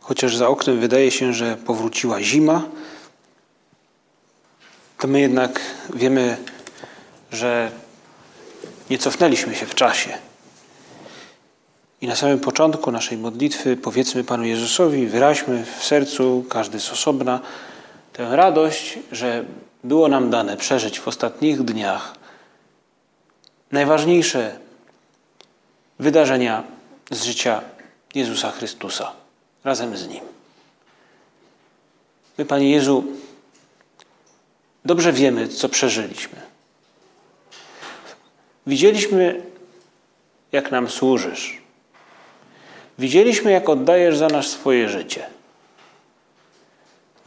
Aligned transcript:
Chociaż 0.00 0.36
za 0.36 0.48
oknem 0.48 0.80
wydaje 0.80 1.10
się, 1.10 1.34
że 1.34 1.56
powróciła 1.56 2.22
zima, 2.22 2.62
to 4.98 5.08
my 5.08 5.20
jednak 5.20 5.60
wiemy, 5.94 6.36
że 7.32 7.70
nie 8.90 8.98
cofnęliśmy 8.98 9.54
się 9.54 9.66
w 9.66 9.74
czasie. 9.74 10.18
I 12.00 12.06
na 12.06 12.16
samym 12.16 12.40
początku 12.40 12.92
naszej 12.92 13.18
modlitwy 13.18 13.76
powiedzmy 13.76 14.24
Panu 14.24 14.44
Jezusowi, 14.44 15.06
wyraźmy 15.06 15.64
w 15.78 15.84
sercu, 15.84 16.44
każdy 16.48 16.80
z 16.80 16.92
osobna, 16.92 17.40
tę 18.12 18.36
radość, 18.36 18.98
że 19.12 19.44
było 19.84 20.08
nam 20.08 20.30
dane 20.30 20.56
przeżyć 20.56 21.00
w 21.00 21.08
ostatnich 21.08 21.62
dniach 21.62 22.14
najważniejsze 23.72 24.58
wydarzenia 25.98 26.64
z 27.10 27.24
życia 27.24 27.60
Jezusa 28.14 28.50
Chrystusa 28.50 29.19
razem 29.64 29.96
z 29.96 30.08
Nim. 30.08 30.24
My, 32.38 32.44
Panie 32.44 32.70
Jezu, 32.70 33.04
dobrze 34.84 35.12
wiemy, 35.12 35.48
co 35.48 35.68
przeżyliśmy. 35.68 36.40
Widzieliśmy, 38.66 39.42
jak 40.52 40.70
nam 40.70 40.90
służysz. 40.90 41.58
Widzieliśmy, 42.98 43.50
jak 43.52 43.68
oddajesz 43.68 44.16
za 44.16 44.28
nas 44.28 44.46
swoje 44.46 44.88
życie. 44.88 45.26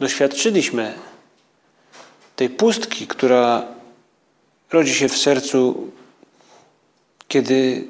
Doświadczyliśmy 0.00 0.94
tej 2.36 2.50
pustki, 2.50 3.06
która 3.06 3.66
rodzi 4.72 4.94
się 4.94 5.08
w 5.08 5.18
sercu, 5.18 5.90
kiedy 7.28 7.86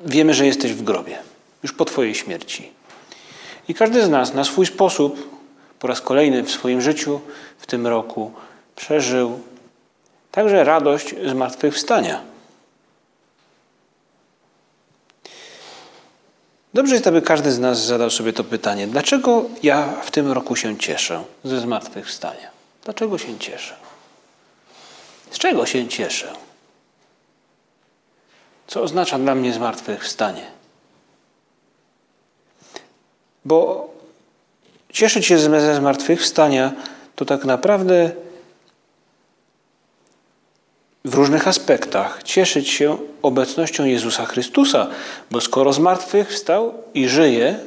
wiemy, 0.00 0.34
że 0.34 0.46
jesteś 0.46 0.72
w 0.72 0.82
grobie, 0.82 1.18
już 1.62 1.72
po 1.72 1.84
Twojej 1.84 2.14
śmierci. 2.14 2.70
I 3.68 3.74
każdy 3.74 4.02
z 4.02 4.08
nas 4.08 4.34
na 4.34 4.44
swój 4.44 4.66
sposób, 4.66 5.28
po 5.78 5.88
raz 5.88 6.00
kolejny 6.00 6.42
w 6.42 6.50
swoim 6.50 6.80
życiu, 6.80 7.20
w 7.58 7.66
tym 7.66 7.86
roku, 7.86 8.32
przeżył 8.76 9.40
także 10.30 10.64
radość 10.64 11.14
zmartwychwstania. 11.26 12.22
Dobrze 16.74 16.94
jest, 16.94 17.06
aby 17.06 17.22
każdy 17.22 17.52
z 17.52 17.58
nas 17.58 17.84
zadał 17.84 18.10
sobie 18.10 18.32
to 18.32 18.44
pytanie: 18.44 18.86
dlaczego 18.86 19.44
ja 19.62 19.88
w 20.02 20.10
tym 20.10 20.32
roku 20.32 20.56
się 20.56 20.78
cieszę 20.78 21.24
ze 21.44 21.60
zmartwychwstania? 21.60 22.50
Dlaczego 22.84 23.18
się 23.18 23.38
cieszę? 23.38 23.76
Z 25.30 25.38
czego 25.38 25.66
się 25.66 25.88
cieszę? 25.88 26.32
Co 28.66 28.82
oznacza 28.82 29.18
dla 29.18 29.34
mnie 29.34 29.52
zmartwychwstanie? 29.52 30.61
Bo 33.44 33.90
cieszyć 34.92 35.26
się 35.26 35.38
ze 35.38 35.74
zmartwychwstania 35.74 36.72
to 37.16 37.24
tak 37.24 37.44
naprawdę 37.44 38.10
w 41.04 41.14
różnych 41.14 41.48
aspektach 41.48 42.22
cieszyć 42.22 42.68
się 42.68 42.98
obecnością 43.22 43.84
Jezusa 43.84 44.26
Chrystusa, 44.26 44.86
bo 45.30 45.40
skoro 45.40 45.72
zmartwychwstał 45.72 46.74
i 46.94 47.08
żyje, 47.08 47.58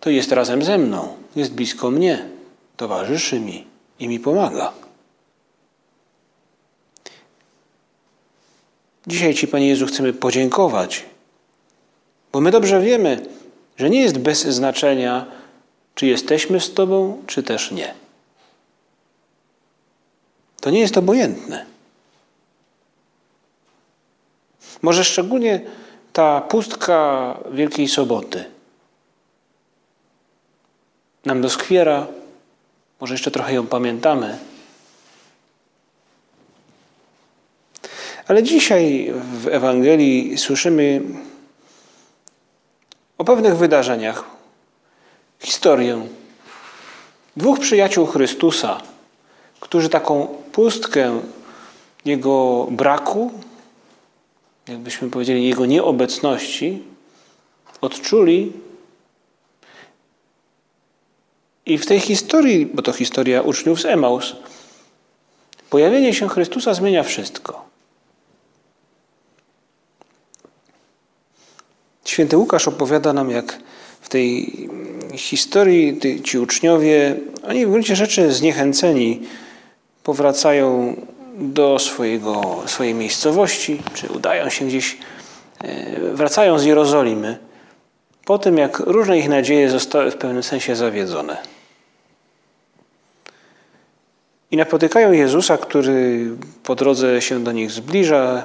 to 0.00 0.10
jest 0.10 0.32
razem 0.32 0.62
ze 0.62 0.78
mną, 0.78 1.16
jest 1.36 1.52
blisko 1.52 1.90
mnie, 1.90 2.28
towarzyszy 2.76 3.40
mi 3.40 3.66
i 3.98 4.08
mi 4.08 4.20
pomaga. 4.20 4.72
Dzisiaj 9.06 9.34
Ci, 9.34 9.48
Panie 9.48 9.68
Jezu, 9.68 9.86
chcemy 9.86 10.12
podziękować, 10.12 11.04
bo 12.32 12.40
my 12.40 12.50
dobrze 12.50 12.80
wiemy, 12.80 13.26
że 13.76 13.90
nie 13.90 14.00
jest 14.00 14.18
bez 14.18 14.46
znaczenia, 14.46 15.26
czy 15.94 16.06
jesteśmy 16.06 16.60
z 16.60 16.74
Tobą, 16.74 17.22
czy 17.26 17.42
też 17.42 17.70
nie. 17.70 17.94
To 20.60 20.70
nie 20.70 20.80
jest 20.80 20.96
obojętne. 20.96 21.66
Może 24.82 25.04
szczególnie 25.04 25.60
ta 26.12 26.40
pustka 26.40 27.38
Wielkiej 27.52 27.88
Soboty 27.88 28.54
nam 31.24 31.40
doskwiera, 31.40 32.06
może 33.00 33.14
jeszcze 33.14 33.30
trochę 33.30 33.54
ją 33.54 33.66
pamiętamy. 33.66 34.38
Ale 38.28 38.42
dzisiaj 38.42 39.12
w 39.42 39.48
Ewangelii 39.48 40.38
słyszymy 40.38 41.02
o 43.18 43.24
pewnych 43.24 43.56
wydarzeniach, 43.56 44.24
historię 45.40 46.06
dwóch 47.36 47.60
przyjaciół 47.60 48.06
Chrystusa, 48.06 48.80
którzy 49.60 49.88
taką 49.88 50.26
pustkę 50.52 51.20
Jego 52.04 52.66
braku, 52.70 53.32
jakbyśmy 54.68 55.10
powiedzieli, 55.10 55.48
Jego 55.48 55.66
nieobecności, 55.66 56.82
odczuli. 57.80 58.52
I 61.66 61.78
w 61.78 61.86
tej 61.86 62.00
historii, 62.00 62.66
bo 62.66 62.82
to 62.82 62.92
historia 62.92 63.42
uczniów 63.42 63.80
z 63.80 63.84
Emaus, 63.84 64.36
pojawienie 65.70 66.14
się 66.14 66.28
Chrystusa 66.28 66.74
zmienia 66.74 67.02
wszystko. 67.02 67.73
Święty 72.04 72.36
Łukasz 72.36 72.68
opowiada 72.68 73.12
nam, 73.12 73.30
jak 73.30 73.58
w 74.00 74.08
tej 74.08 74.52
historii 75.14 76.00
ci 76.24 76.38
uczniowie, 76.38 77.16
oni 77.48 77.66
w 77.66 77.70
gruncie 77.70 77.96
rzeczy 77.96 78.32
zniechęceni, 78.32 79.20
powracają 80.02 80.96
do 81.38 81.78
swojego, 81.78 82.62
swojej 82.66 82.94
miejscowości, 82.94 83.82
czy 83.94 84.12
udają 84.12 84.50
się 84.50 84.64
gdzieś, 84.64 84.98
e, 85.64 86.00
wracają 86.00 86.58
z 86.58 86.64
Jerozolimy, 86.64 87.38
po 88.24 88.38
tym 88.38 88.58
jak 88.58 88.78
różne 88.78 89.18
ich 89.18 89.28
nadzieje 89.28 89.70
zostały 89.70 90.10
w 90.10 90.16
pewnym 90.16 90.42
sensie 90.42 90.76
zawiedzone. 90.76 91.36
I 94.50 94.56
napotykają 94.56 95.12
Jezusa, 95.12 95.58
który 95.58 96.26
po 96.62 96.74
drodze 96.74 97.22
się 97.22 97.44
do 97.44 97.52
nich 97.52 97.70
zbliża, 97.70 98.44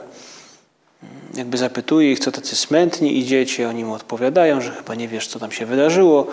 jakby 1.33 1.57
zapytuje 1.57 2.11
ich, 2.11 2.19
co 2.19 2.31
tacy 2.31 2.55
smętni 2.55 3.17
idziecie. 3.17 3.69
Oni 3.69 3.85
mu 3.85 3.93
odpowiadają, 3.93 4.61
że 4.61 4.71
chyba 4.71 4.95
nie 4.95 5.07
wiesz, 5.07 5.27
co 5.27 5.39
tam 5.39 5.51
się 5.51 5.65
wydarzyło 5.65 6.27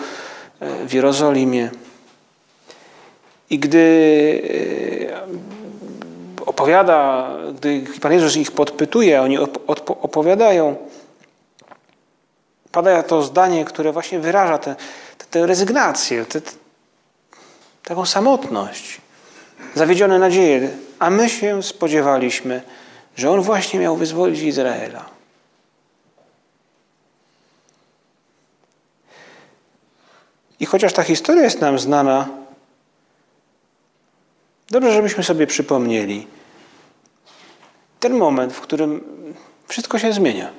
e, 0.59 0.85
w 0.85 0.93
Jerozolimie. 0.93 1.69
I 3.49 3.59
gdy 3.59 4.41
e, 5.11 6.45
opowiada, 6.45 7.29
gdy 7.57 7.83
Pan 8.01 8.13
Jezus 8.13 8.37
ich 8.37 8.51
podpytuje, 8.51 9.21
oni 9.21 9.37
opowiadają, 9.87 10.75
pada 12.71 13.03
to 13.03 13.23
zdanie, 13.23 13.65
które 13.65 13.91
właśnie 13.91 14.19
wyraża 14.19 14.57
tę, 14.57 14.75
tę 15.31 15.45
rezygnację, 15.45 16.25
tę, 16.25 16.41
taką 17.83 18.05
samotność, 18.05 19.01
zawiedzione 19.75 20.19
nadzieje. 20.19 20.69
A 20.99 21.09
my 21.09 21.29
się 21.29 21.63
spodziewaliśmy, 21.63 22.61
że 23.17 23.31
On 23.31 23.41
właśnie 23.41 23.79
miał 23.79 23.95
wyzwolić 23.95 24.41
Izraela. 24.41 25.05
I 30.59 30.65
chociaż 30.65 30.93
ta 30.93 31.03
historia 31.03 31.43
jest 31.43 31.61
nam 31.61 31.79
znana, 31.79 32.27
dobrze, 34.69 34.93
żebyśmy 34.93 35.23
sobie 35.23 35.47
przypomnieli 35.47 36.27
ten 37.99 38.13
moment, 38.13 38.53
w 38.53 38.61
którym 38.61 39.03
wszystko 39.67 39.99
się 39.99 40.13
zmienia. 40.13 40.49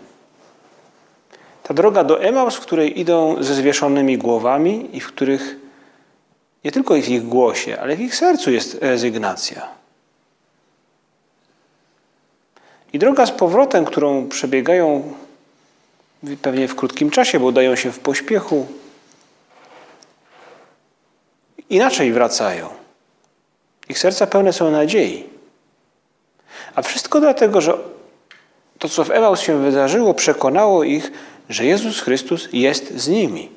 Ta 1.63 1.75
droga 1.75 2.05
do 2.05 2.23
Emaus, 2.23 2.57
w 2.57 2.61
której 2.61 3.01
idą 3.01 3.43
ze 3.43 3.55
zwieszonymi 3.55 4.19
głowami 4.19 4.97
i 4.97 5.01
w 5.01 5.09
których 5.09 5.57
nie 6.65 6.73
tylko 6.73 6.95
w 6.95 7.09
ich 7.09 7.29
głosie, 7.29 7.81
ale 7.81 7.97
w 7.97 8.01
ich 8.01 8.17
sercu 8.17 8.51
jest 8.51 8.79
rezygnacja. 8.81 9.78
I 12.93 12.99
droga 12.99 13.27
z 13.27 13.31
powrotem, 13.31 13.85
którą 13.85 14.29
przebiegają 14.29 15.15
pewnie 16.43 16.69
w 16.69 16.77
krótkim 16.77 17.11
czasie, 17.11 17.41
bo 17.41 17.47
udają 17.47 17.77
się 17.77 17.93
w 17.93 17.99
pośpiechu, 17.99 18.67
inaczej 21.71 22.13
wracają. 22.13 22.69
Ich 23.89 23.99
serca 23.99 24.27
pełne 24.27 24.53
są 24.53 24.71
nadziei. 24.71 25.25
A 26.75 26.83
wszystko 26.83 27.21
dlatego, 27.21 27.61
że 27.61 27.79
to, 28.79 28.89
co 28.89 29.05
w 29.05 29.11
Emaus 29.11 29.41
się 29.41 29.59
wydarzyło, 29.59 30.15
przekonało 30.15 30.85
ich, 30.85 31.13
że 31.49 31.65
Jezus 31.65 32.01
Chrystus 32.01 32.49
jest 32.53 32.95
z 32.95 33.09
nimi. 33.09 33.49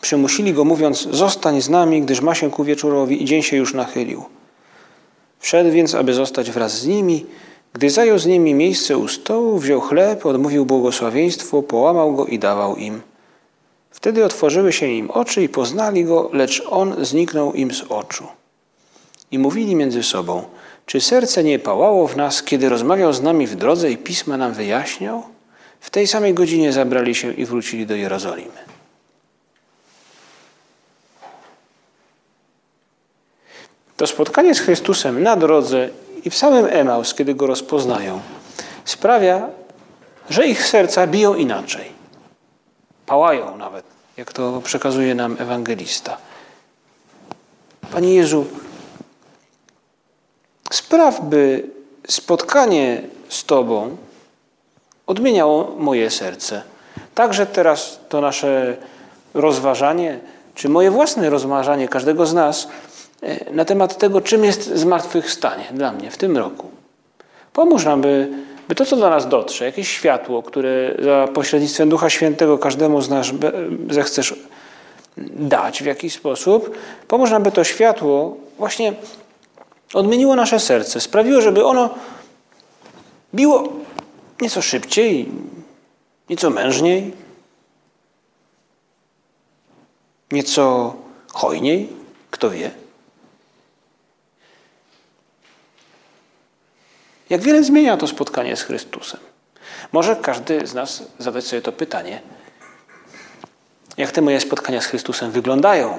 Przymusili 0.00 0.54
go, 0.54 0.64
mówiąc: 0.64 1.08
Zostań 1.10 1.60
z 1.62 1.68
nami, 1.68 2.02
gdyż 2.02 2.20
ma 2.20 2.34
się 2.34 2.50
ku 2.50 2.64
wieczorowi 2.64 3.22
i 3.22 3.24
dzień 3.24 3.42
się 3.42 3.56
już 3.56 3.74
nachylił. 3.74 4.24
Wszedł 5.40 5.70
więc, 5.70 5.94
aby 5.94 6.14
zostać 6.14 6.50
wraz 6.50 6.78
z 6.78 6.86
nimi. 6.86 7.26
Gdy 7.72 7.90
zajął 7.90 8.18
z 8.18 8.26
nimi 8.26 8.54
miejsce 8.54 8.98
u 8.98 9.08
stołu, 9.08 9.58
wziął 9.58 9.80
chleb, 9.80 10.26
odmówił 10.26 10.66
błogosławieństwo, 10.66 11.62
połamał 11.62 12.14
go 12.14 12.26
i 12.26 12.38
dawał 12.38 12.76
im. 12.76 13.00
Wtedy 13.90 14.24
otworzyły 14.24 14.72
się 14.72 14.86
im 14.86 15.10
oczy 15.10 15.42
i 15.42 15.48
poznali 15.48 16.04
go, 16.04 16.30
lecz 16.32 16.62
on 16.70 17.04
zniknął 17.04 17.52
im 17.52 17.74
z 17.74 17.82
oczu. 17.82 18.26
I 19.30 19.38
mówili 19.38 19.76
między 19.76 20.02
sobą: 20.02 20.42
Czy 20.86 21.00
serce 21.00 21.44
nie 21.44 21.58
pałało 21.58 22.06
w 22.06 22.16
nas, 22.16 22.42
kiedy 22.42 22.68
rozmawiał 22.68 23.12
z 23.12 23.22
nami 23.22 23.46
w 23.46 23.56
drodze 23.56 23.90
i 23.90 23.96
pisma 23.96 24.36
nam 24.36 24.52
wyjaśniał? 24.52 25.22
W 25.80 25.90
tej 25.90 26.06
samej 26.06 26.34
godzinie 26.34 26.72
zabrali 26.72 27.14
się 27.14 27.32
i 27.32 27.44
wrócili 27.44 27.86
do 27.86 27.94
Jerozolimy. 27.94 28.79
To 34.00 34.06
spotkanie 34.06 34.54
z 34.54 34.60
Chrystusem 34.60 35.22
na 35.22 35.36
drodze 35.36 35.88
i 36.24 36.30
w 36.30 36.36
samym 36.36 36.66
Emaus, 36.66 37.14
kiedy 37.14 37.34
go 37.34 37.46
rozpoznają, 37.46 38.20
sprawia, 38.84 39.48
że 40.30 40.46
ich 40.46 40.66
serca 40.66 41.06
biją 41.06 41.34
inaczej. 41.34 41.84
Pałają 43.06 43.56
nawet, 43.56 43.84
jak 44.16 44.32
to 44.32 44.60
przekazuje 44.64 45.14
nam 45.14 45.36
ewangelista. 45.38 46.16
Panie 47.92 48.14
Jezu, 48.14 48.46
spraw, 50.72 51.20
by 51.20 51.70
spotkanie 52.08 53.02
z 53.28 53.44
Tobą 53.44 53.96
odmieniało 55.06 55.74
moje 55.78 56.10
serce. 56.10 56.62
Także 57.14 57.46
teraz 57.46 58.00
to 58.08 58.20
nasze 58.20 58.76
rozważanie, 59.34 60.20
czy 60.54 60.68
moje 60.68 60.90
własne 60.90 61.30
rozważanie 61.30 61.88
każdego 61.88 62.26
z 62.26 62.34
nas 62.34 62.68
na 63.52 63.64
temat 63.64 63.98
tego, 63.98 64.20
czym 64.20 64.44
jest 64.44 64.66
zmartwychwstanie 64.74 65.64
dla 65.72 65.92
mnie 65.92 66.10
w 66.10 66.16
tym 66.16 66.36
roku. 66.36 66.70
Pomóż 67.52 67.84
nam, 67.84 68.00
by, 68.00 68.28
by 68.68 68.74
to, 68.74 68.84
co 68.84 68.96
do 68.96 69.10
nas 69.10 69.28
dotrze, 69.28 69.64
jakieś 69.64 69.88
światło, 69.88 70.42
które 70.42 70.94
za 71.02 71.28
pośrednictwem 71.34 71.88
Ducha 71.88 72.10
Świętego 72.10 72.58
każdemu 72.58 73.02
z 73.02 73.08
nas 73.08 73.26
zechcesz 73.90 74.34
dać 75.36 75.82
w 75.82 75.86
jakiś 75.86 76.12
sposób, 76.12 76.76
pomóż 77.08 77.30
nam, 77.30 77.42
by 77.42 77.52
to 77.52 77.64
światło 77.64 78.36
właśnie 78.58 78.94
odmieniło 79.94 80.36
nasze 80.36 80.60
serce, 80.60 81.00
sprawiło, 81.00 81.40
żeby 81.40 81.64
ono 81.64 81.90
biło 83.34 83.68
nieco 84.40 84.62
szybciej, 84.62 85.28
nieco 86.28 86.50
mężniej, 86.50 87.12
nieco 90.32 90.94
hojniej, 91.32 91.88
kto 92.30 92.50
wie. 92.50 92.70
Jak 97.30 97.40
wiele 97.40 97.64
zmienia 97.64 97.96
to 97.96 98.06
spotkanie 98.06 98.56
z 98.56 98.62
Chrystusem? 98.62 99.20
Może 99.92 100.16
każdy 100.16 100.66
z 100.66 100.74
nas 100.74 101.02
zadać 101.18 101.46
sobie 101.46 101.62
to 101.62 101.72
pytanie. 101.72 102.22
Jak 103.96 104.12
te 104.12 104.22
moje 104.22 104.40
spotkania 104.40 104.80
z 104.80 104.86
Chrystusem 104.86 105.30
wyglądają? 105.30 105.98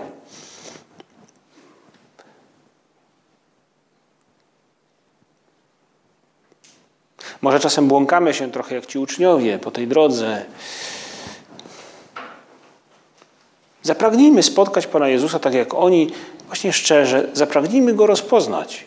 Może 7.41 7.59
czasem 7.59 7.87
błąkamy 7.87 8.33
się 8.33 8.51
trochę 8.51 8.75
jak 8.75 8.85
ci 8.85 8.99
uczniowie 8.99 9.59
po 9.59 9.71
tej 9.71 9.87
drodze. 9.87 10.45
Zapragnijmy 13.83 14.43
spotkać 14.43 14.87
Pana 14.87 15.07
Jezusa 15.07 15.39
tak 15.39 15.53
jak 15.53 15.73
oni, 15.73 16.11
właśnie 16.47 16.73
szczerze. 16.73 17.29
Zapragnijmy 17.33 17.93
Go 17.93 18.07
rozpoznać. 18.07 18.85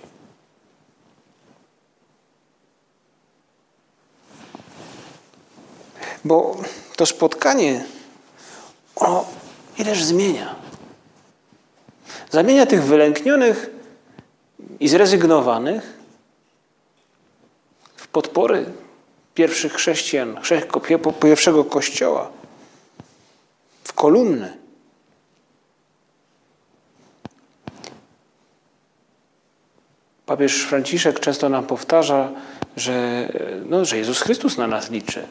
Bo 6.25 6.57
to 6.97 7.07
spotkanie, 7.07 7.85
ono 8.97 9.27
ileż 9.79 10.05
zmienia. 10.05 10.55
Zamienia 12.31 12.67
tych 12.67 12.83
wylęknionych 12.83 13.71
i 14.81 14.89
zrezygnowanych 14.89 15.99
w 17.97 18.09
podpory 18.09 18.67
pierwszych 19.35 19.73
chrześcijan, 19.73 20.41
pierwszego 21.21 21.65
kościoła, 21.65 22.31
w 23.85 23.93
kolumny. 23.93 24.57
Papież 30.27 30.63
Franciszek 30.63 31.21
często 31.21 31.49
nam 31.49 31.67
powtarza, 31.67 32.33
że, 32.77 33.29
no, 33.67 33.85
że 33.85 33.99
Jezus 33.99 34.21
Chrystus 34.21 34.59
na 34.59 34.67
nas 34.67 34.91
liczy. 34.91 35.27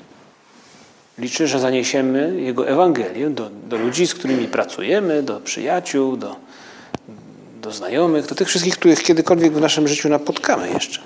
Liczy, 1.17 1.47
że 1.47 1.59
zaniesiemy 1.59 2.41
Jego 2.41 2.67
Ewangelię 2.67 3.29
do, 3.29 3.49
do 3.49 3.77
ludzi, 3.77 4.07
z 4.07 4.13
którymi 4.13 4.47
pracujemy, 4.47 5.23
do 5.23 5.39
przyjaciół, 5.39 6.17
do, 6.17 6.35
do 7.61 7.71
znajomych, 7.71 8.25
do 8.25 8.35
tych 8.35 8.47
wszystkich, 8.47 8.77
których 8.77 9.03
kiedykolwiek 9.03 9.53
w 9.53 9.61
naszym 9.61 9.87
życiu 9.87 10.09
napotkamy 10.09 10.69
jeszcze. 10.69 10.99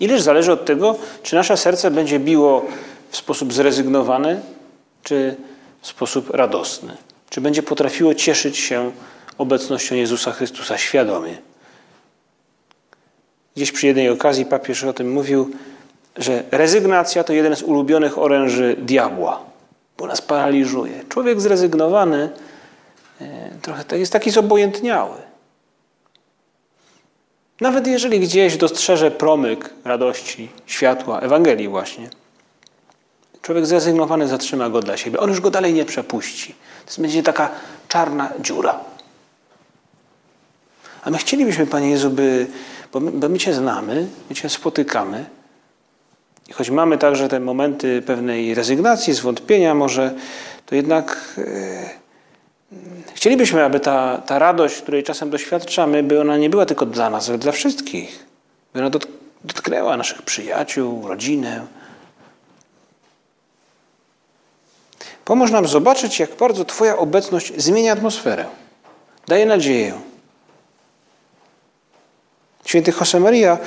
Ileż 0.00 0.22
zależy 0.22 0.52
od 0.52 0.64
tego, 0.64 0.98
czy 1.22 1.34
nasze 1.34 1.56
serce 1.56 1.90
będzie 1.90 2.18
biło 2.18 2.66
w 3.10 3.16
sposób 3.16 3.52
zrezygnowany, 3.52 4.40
czy 5.02 5.36
w 5.80 5.86
sposób 5.86 6.30
radosny. 6.30 6.96
Czy 7.30 7.40
będzie 7.40 7.62
potrafiło 7.62 8.14
cieszyć 8.14 8.56
się 8.58 8.92
obecnością 9.38 9.94
Jezusa 9.94 10.32
Chrystusa 10.32 10.78
świadomie. 10.78 11.38
Gdzieś 13.56 13.72
przy 13.72 13.86
jednej 13.86 14.08
okazji 14.08 14.46
papież 14.46 14.84
o 14.84 14.92
tym 14.92 15.12
mówił, 15.12 15.50
że 16.16 16.44
rezygnacja 16.50 17.24
to 17.24 17.32
jeden 17.32 17.56
z 17.56 17.62
ulubionych 17.62 18.18
oręży 18.18 18.76
diabła, 18.78 19.40
bo 19.98 20.06
nas 20.06 20.22
paraliżuje. 20.22 21.04
Człowiek 21.08 21.40
zrezygnowany 21.40 22.30
e, 23.20 23.50
trochę 23.62 23.98
jest 23.98 24.12
taki 24.12 24.30
zobojętniały. 24.30 25.16
Nawet 27.60 27.86
jeżeli 27.86 28.20
gdzieś 28.20 28.56
dostrzeże 28.56 29.10
promyk 29.10 29.70
radości, 29.84 30.48
światła, 30.66 31.20
Ewangelii 31.20 31.68
właśnie, 31.68 32.10
człowiek 33.42 33.66
zrezygnowany 33.66 34.28
zatrzyma 34.28 34.70
go 34.70 34.80
dla 34.80 34.96
siebie. 34.96 35.20
On 35.20 35.30
już 35.30 35.40
go 35.40 35.50
dalej 35.50 35.74
nie 35.74 35.84
przepuści. 35.84 36.54
To 36.86 37.02
będzie 37.02 37.22
taka 37.22 37.50
czarna 37.88 38.32
dziura. 38.40 38.80
A 41.04 41.10
my 41.10 41.18
chcielibyśmy, 41.18 41.66
Panie 41.66 41.90
Jezu, 41.90 42.10
by, 42.10 42.46
bo 42.92 43.00
my, 43.00 43.10
bo 43.10 43.28
my 43.28 43.38
Cię 43.38 43.54
znamy, 43.54 44.06
my 44.30 44.36
Cię 44.36 44.48
spotykamy, 44.48 45.26
i 46.48 46.52
choć 46.52 46.70
mamy 46.70 46.98
także 46.98 47.28
te 47.28 47.40
momenty 47.40 48.02
pewnej 48.02 48.54
rezygnacji, 48.54 49.14
zwątpienia, 49.14 49.74
może 49.74 50.14
to 50.66 50.74
jednak 50.74 51.34
e, 51.38 52.06
chcielibyśmy, 53.14 53.64
aby 53.64 53.80
ta, 53.80 54.18
ta 54.18 54.38
radość, 54.38 54.82
której 54.82 55.02
czasem 55.02 55.30
doświadczamy, 55.30 56.02
by 56.02 56.20
ona 56.20 56.36
nie 56.36 56.50
była 56.50 56.66
tylko 56.66 56.86
dla 56.86 57.10
nas, 57.10 57.28
ale 57.28 57.38
dla 57.38 57.52
wszystkich. 57.52 58.26
By 58.74 58.80
ona 58.80 58.90
dotknęła 59.44 59.96
naszych 59.96 60.22
przyjaciół, 60.22 61.08
rodzinę. 61.08 61.66
Pomóż 65.24 65.50
nam 65.50 65.66
zobaczyć, 65.66 66.20
jak 66.20 66.36
bardzo 66.36 66.64
Twoja 66.64 66.96
obecność 66.96 67.52
zmienia 67.56 67.92
atmosferę. 67.92 68.44
Daje 69.26 69.46
nadzieję. 69.46 70.00
Święty 72.64 72.92
Josemaria 73.00 73.58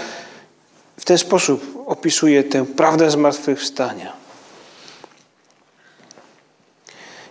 w 0.99 1.05
ten 1.05 1.17
sposób 1.17 1.83
opisuje 1.85 2.43
tę 2.43 2.65
prawdę 2.65 3.11
zmartwychwstania. 3.11 4.13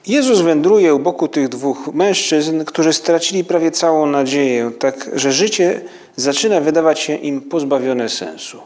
Jezus 0.07 0.41
wędruje 0.41 0.95
u 0.95 0.99
boku 0.99 1.29
tych 1.29 1.49
dwóch 1.49 1.95
mężczyzn, 1.95 2.65
którzy 2.65 2.93
stracili 2.93 3.45
prawie 3.45 3.71
całą 3.71 4.07
nadzieję, 4.07 4.71
tak 4.79 5.11
że 5.15 5.33
życie 5.33 5.81
zaczyna 6.17 6.61
wydawać 6.61 7.01
się 7.01 7.15
im 7.15 7.41
pozbawione 7.41 8.09
sensu. 8.09 8.61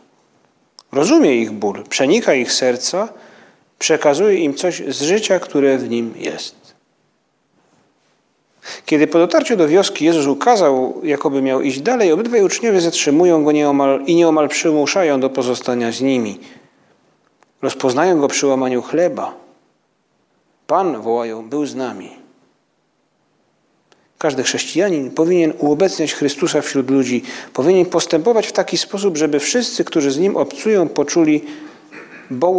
Rozumie 0.92 1.36
ich 1.36 1.50
ból, 1.50 1.84
przenika 1.88 2.34
ich 2.34 2.52
serca, 2.52 3.08
przekazuje 3.78 4.38
im 4.38 4.54
coś 4.54 4.82
z 4.88 5.02
życia, 5.02 5.38
które 5.38 5.78
w 5.78 5.90
nim 5.90 6.14
jest. 6.16 6.61
Kiedy 8.86 9.06
po 9.06 9.18
dotarciu 9.18 9.56
do 9.56 9.68
wioski 9.68 10.04
Jezus 10.04 10.26
ukazał, 10.26 11.00
jakoby 11.02 11.42
miał 11.42 11.60
iść 11.60 11.80
dalej, 11.80 12.12
obydwaj 12.12 12.42
uczniowie 12.42 12.80
zatrzymują 12.80 13.44
go 13.44 13.52
nieomal, 13.52 14.02
i 14.06 14.14
nieomal 14.14 14.48
przymuszają 14.48 15.20
do 15.20 15.30
pozostania 15.30 15.92
z 15.92 16.00
nimi. 16.00 16.40
Rozpoznają 17.62 18.20
go 18.20 18.28
przy 18.28 18.46
łamaniu 18.46 18.82
chleba. 18.82 19.34
Pan, 20.66 21.00
wołają, 21.00 21.48
był 21.48 21.66
z 21.66 21.74
nami. 21.74 22.10
Każdy 24.18 24.42
chrześcijanin 24.42 25.10
powinien 25.10 25.52
uobecniać 25.58 26.14
Chrystusa 26.14 26.60
wśród 26.60 26.90
ludzi, 26.90 27.22
powinien 27.52 27.86
postępować 27.86 28.46
w 28.46 28.52
taki 28.52 28.78
sposób, 28.78 29.16
żeby 29.16 29.40
wszyscy, 29.40 29.84
którzy 29.84 30.10
z 30.10 30.18
Nim 30.18 30.36
obcują, 30.36 30.88
poczuli 30.88 31.44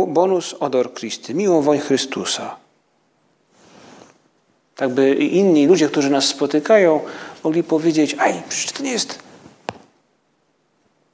bonus 0.07 0.55
odor 0.60 0.93
Christi, 0.93 1.36
miłą 1.36 1.62
woń 1.62 1.79
Chrystusa. 1.79 2.62
Tak 4.75 4.89
by 4.89 5.15
inni 5.15 5.68
ludzie, 5.68 5.88
którzy 5.88 6.10
nas 6.10 6.25
spotykają, 6.25 7.00
mogli 7.44 7.63
powiedzieć, 7.63 8.15
aj, 8.20 8.42
przecież 8.50 8.72
to 8.72 8.84
nie 8.84 8.92
jest 8.92 9.24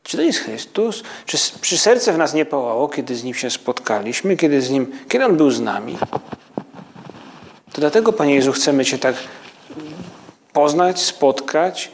czy 0.09 0.17
to 0.17 0.23
jest 0.23 0.39
Chrystus? 0.39 1.03
Czy, 1.25 1.37
czy 1.61 1.77
serce 1.77 2.13
w 2.13 2.17
nas 2.17 2.33
nie 2.33 2.45
pałało, 2.45 2.87
kiedy 2.87 3.15
z 3.15 3.23
Nim 3.23 3.33
się 3.33 3.49
spotkaliśmy, 3.49 4.37
kiedy, 4.37 4.61
z 4.61 4.69
nim, 4.69 4.91
kiedy 5.09 5.25
On 5.25 5.37
był 5.37 5.51
z 5.51 5.61
nami? 5.61 5.97
To 7.73 7.81
dlatego, 7.81 8.13
Panie 8.13 8.35
Jezu, 8.35 8.51
chcemy 8.51 8.85
Cię 8.85 8.97
tak 8.97 9.15
poznać, 10.53 11.01
spotkać, 11.01 11.91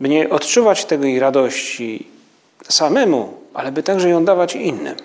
by 0.00 0.08
nie 0.08 0.30
odczuwać 0.30 0.84
tej 0.84 1.18
radości 1.18 2.06
samemu, 2.68 3.34
ale 3.54 3.72
by 3.72 3.82
także 3.82 4.08
ją 4.08 4.24
dawać 4.24 4.54
innym. 4.54 4.96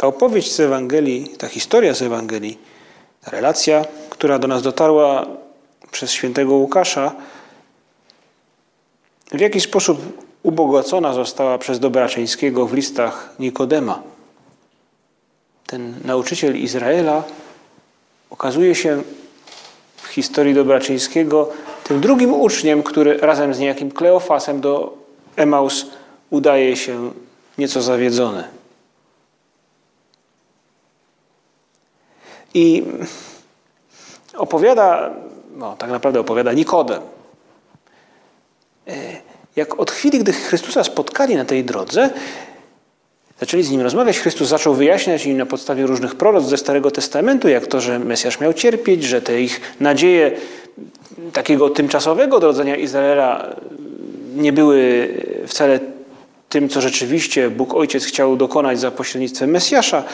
Ta 0.00 0.06
opowieść 0.06 0.52
z 0.52 0.60
Ewangelii, 0.60 1.28
ta 1.38 1.48
historia 1.48 1.94
z 1.94 2.02
Ewangelii, 2.02 2.58
ta 3.24 3.30
relacja, 3.30 3.84
która 4.10 4.38
do 4.38 4.48
nas 4.48 4.62
dotarła 4.62 5.26
przez 5.90 6.10
świętego 6.12 6.54
Łukasza, 6.54 7.14
w 9.32 9.40
jaki 9.40 9.60
sposób 9.60 10.00
ubogacona 10.42 11.12
została 11.12 11.58
przez 11.58 11.78
Dobraczyńskiego 11.78 12.66
w 12.66 12.74
listach 12.74 13.34
Nikodema. 13.38 14.02
Ten 15.66 15.94
nauczyciel 16.04 16.56
Izraela 16.56 17.22
okazuje 18.30 18.74
się 18.74 19.02
w 19.96 20.06
historii 20.06 20.54
Dobraczyńskiego 20.54 21.48
tym 21.84 22.00
drugim 22.00 22.34
uczniem, 22.34 22.82
który 22.82 23.18
razem 23.18 23.54
z 23.54 23.58
niejakim 23.58 23.90
Kleofasem 23.90 24.60
do 24.60 24.98
Emaus 25.36 25.86
udaje 26.30 26.76
się 26.76 27.12
nieco 27.58 27.82
zawiedzony. 27.82 28.59
I 32.54 32.82
opowiada 34.36 35.10
no, 35.56 35.76
tak 35.76 35.90
naprawdę 35.90 36.20
opowiada 36.20 36.52
Nikodem. 36.52 37.02
E, 38.88 38.92
jak 39.56 39.80
od 39.80 39.90
chwili, 39.90 40.18
gdy 40.18 40.32
Chrystusa 40.32 40.84
spotkali 40.84 41.36
na 41.36 41.44
tej 41.44 41.64
drodze, 41.64 42.10
zaczęli 43.40 43.62
z 43.62 43.70
nim 43.70 43.80
rozmawiać, 43.80 44.18
Chrystus 44.18 44.48
zaczął 44.48 44.74
wyjaśniać 44.74 45.26
im 45.26 45.38
na 45.38 45.46
podstawie 45.46 45.86
różnych 45.86 46.14
proroc 46.14 46.44
ze 46.44 46.56
Starego 46.56 46.90
Testamentu, 46.90 47.48
jak 47.48 47.66
to, 47.66 47.80
że 47.80 47.98
Mesjasz 47.98 48.40
miał 48.40 48.52
cierpieć, 48.52 49.04
że 49.04 49.22
te 49.22 49.40
ich 49.40 49.60
nadzieje 49.80 50.32
takiego 51.32 51.70
tymczasowego 51.70 52.36
odrodzenia 52.36 52.76
Izraela 52.76 53.56
nie 54.36 54.52
były 54.52 55.08
wcale 55.46 55.80
tym, 56.48 56.68
co 56.68 56.80
rzeczywiście 56.80 57.50
Bóg 57.50 57.74
Ojciec 57.74 58.04
chciał 58.04 58.36
dokonać 58.36 58.80
za 58.80 58.90
pośrednictwem 58.90 59.50
Mesjasza. 59.50 60.04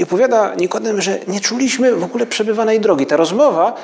I 0.00 0.02
opowiada 0.02 0.54
Nikodem, 0.54 1.00
że 1.00 1.18
nie 1.28 1.40
czuliśmy 1.40 1.94
w 1.94 2.04
ogóle 2.04 2.26
przebywanej 2.26 2.80
drogi. 2.80 3.06
Ta 3.06 3.16
rozmowa 3.16 3.74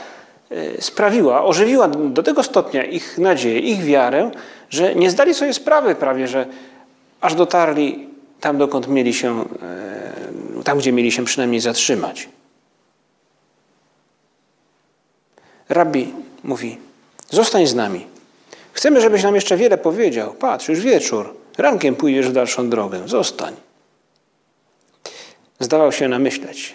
e, 0.51 0.83
sprawiła, 0.83 1.45
ożywiła 1.45 1.89
do 1.89 2.23
tego 2.23 2.43
stopnia 2.43 2.85
ich 2.85 3.19
nadzieję, 3.19 3.59
ich 3.59 3.85
wiarę, 3.85 4.31
że 4.71 4.95
nie 4.95 5.11
zdali 5.11 5.35
sobie 5.35 5.55
sprawy 5.55 5.95
prawie, 5.95 6.29
że 6.29 6.47
aż 7.21 7.35
dotarli 7.35 8.09
tam, 8.41 8.59
dokąd 8.59 8.89
mieli 8.89 9.15
się, 9.15 9.45
e, 10.61 10.63
tam 10.65 10.79
gdzie 10.79 10.93
mieli 10.93 11.13
się 11.13 11.25
przynajmniej 11.25 11.61
zatrzymać. 11.61 12.29
Rabbi 15.69 16.15
mówi, 16.45 16.79
zostań 17.31 17.67
z 17.67 17.75
nami. 17.75 18.07
Chcemy, 18.73 19.01
żebyś 19.01 19.23
nam 19.23 19.35
jeszcze 19.35 19.57
wiele 19.57 19.79
powiedział. 19.79 20.35
Patrz, 20.35 20.69
już 20.69 20.81
wieczór. 20.81 21.35
Rankiem 21.59 21.97
pójdziesz 21.97 22.29
w 22.29 22.33
dalszą 22.33 22.71
drogę. 22.71 23.09
Zostań. 23.09 23.66
Zdawał 25.61 25.93
się 25.93 26.09
namyśleć. 26.09 26.75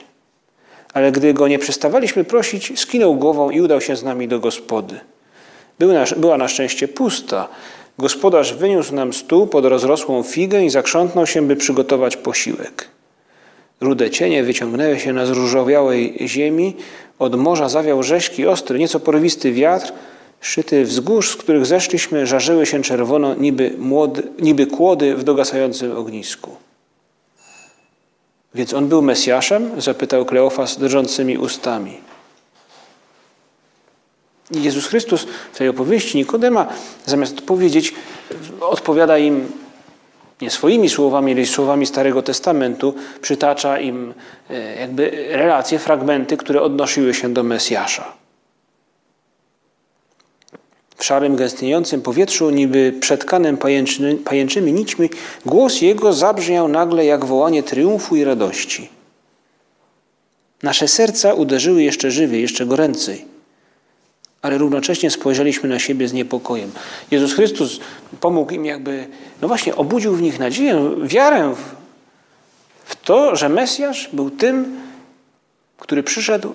Ale 0.94 1.12
gdy 1.12 1.34
go 1.34 1.48
nie 1.48 1.60
przestawaliśmy 1.60 2.24
prosić, 2.24 2.80
skinął 2.80 3.16
głową 3.16 3.50
i 3.50 3.62
udał 3.62 3.82
się 3.82 3.96
z 3.96 4.04
nami 4.04 4.28
do 4.28 4.40
gospody. 4.40 5.00
była 6.18 6.38
na 6.38 6.48
szczęście 6.48 6.88
pusta. 6.88 7.48
Gospodarz 7.98 8.54
wyniósł 8.54 8.96
nam 8.96 9.14
stół 9.14 9.48
pod 9.48 9.66
rozrosłą 9.66 10.24
figę 10.24 10.66
i 10.66 10.70
zakrzątnął 10.70 11.28
się, 11.28 11.42
by 11.42 11.56
przygotować 11.56 12.18
posiłek. 12.18 12.88
Rude 13.82 14.10
cienie 14.10 14.44
wyciągnęły 14.44 15.00
się 15.00 15.14
na 15.14 15.26
zróżowiałej 15.26 16.18
ziemi, 16.28 16.76
od 17.20 17.36
morza 17.36 17.70
zawiał 17.70 18.04
rzeźki, 18.04 18.48
ostry, 18.48 18.80
nieco 18.80 19.00
porwisty 19.00 19.52
wiatr, 19.52 19.94
szyty 20.42 20.86
wzgórz, 20.86 21.30
z 21.32 21.36
których 21.36 21.66
zeszliśmy, 21.66 22.28
żarzyły 22.28 22.66
się 22.66 22.82
czerwono, 22.82 23.36
niby, 23.36 23.74
młody, 23.78 24.24
niby 24.40 24.68
kłody 24.68 25.16
w 25.16 25.24
dogasającym 25.24 25.98
ognisku. 25.98 26.56
Więc 28.56 28.74
on 28.74 28.88
był 28.88 29.02
Mesjaszem? 29.02 29.82
Zapytał 29.82 30.26
Kleofas 30.26 30.78
drżącymi 30.78 31.38
ustami. 31.38 31.98
Jezus 34.52 34.88
Chrystus 34.88 35.28
w 35.54 35.58
tej 35.58 35.70
opowieści 35.70 36.18
Nikodema, 36.18 36.68
zamiast 37.06 37.40
odpowiedzieć, 37.40 37.94
odpowiada 38.62 39.18
im 39.18 39.52
nie 40.42 40.50
swoimi 40.50 40.90
słowami, 40.90 41.32
ale 41.32 41.46
słowami 41.46 41.86
Starego 41.86 42.22
Testamentu, 42.22 42.94
przytacza 43.22 43.80
im 43.80 44.14
e, 44.50 44.76
jakby 44.76 45.28
relacje, 45.30 45.80
fragmenty, 45.80 46.38
które 46.38 46.62
odnosiły 46.62 47.14
się 47.14 47.34
do 47.34 47.44
Mesjasza. 47.44 48.21
W 51.02 51.06
szarym, 51.06 51.36
gęstniejącym 51.36 52.02
powietrzu, 52.02 52.50
niby 52.50 52.94
przetkanym 53.00 53.58
pajęczyny, 53.58 54.16
pajęczymi 54.16 54.74
nićmi, 54.74 55.10
głos 55.46 55.82
jego 55.82 56.14
zabrzmiał 56.14 56.68
nagle 56.68 57.06
jak 57.06 57.26
wołanie 57.26 57.64
triumfu 57.64 58.16
i 58.16 58.24
radości. 58.24 58.90
Nasze 60.64 60.88
serca 60.88 61.34
uderzyły 61.34 61.84
jeszcze 61.84 62.12
żywiej, 62.12 62.42
jeszcze 62.42 62.66
goręcej, 62.66 63.26
ale 64.42 64.58
równocześnie 64.58 65.12
spojrzeliśmy 65.12 65.70
na 65.70 65.80
siebie 65.80 66.08
z 66.08 66.14
niepokojem. 66.14 66.72
Jezus 67.12 67.34
Chrystus 67.34 67.80
pomógł 68.20 68.54
im 68.54 68.66
jakby, 68.66 69.08
no 69.42 69.48
właśnie, 69.48 69.76
obudził 69.76 70.16
w 70.16 70.22
nich 70.22 70.40
nadzieję, 70.40 70.92
wiarę 71.04 71.56
w, 71.56 71.76
w 72.92 72.96
to, 72.96 73.36
że 73.36 73.50
Mesjasz 73.50 74.10
był 74.14 74.30
tym, 74.30 74.82
który 75.78 76.04
przyszedł 76.04 76.54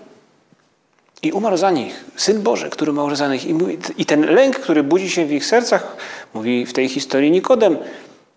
i 1.23 1.33
umarł 1.33 1.57
za 1.57 1.71
nich. 1.71 2.05
Syn 2.17 2.43
Boży, 2.43 2.71
który 2.71 2.91
umarł 2.91 3.17
za 3.17 3.29
nich. 3.29 3.45
I 3.99 4.07
ten 4.07 4.35
lęk, 4.35 4.59
który 4.59 4.83
budzi 4.83 5.11
się 5.11 5.27
w 5.27 5.33
ich 5.33 5.47
sercach, 5.47 5.97
mówi 6.35 6.67
w 6.67 6.73
tej 6.73 6.89
historii 6.89 7.31
Nikodem, 7.31 7.79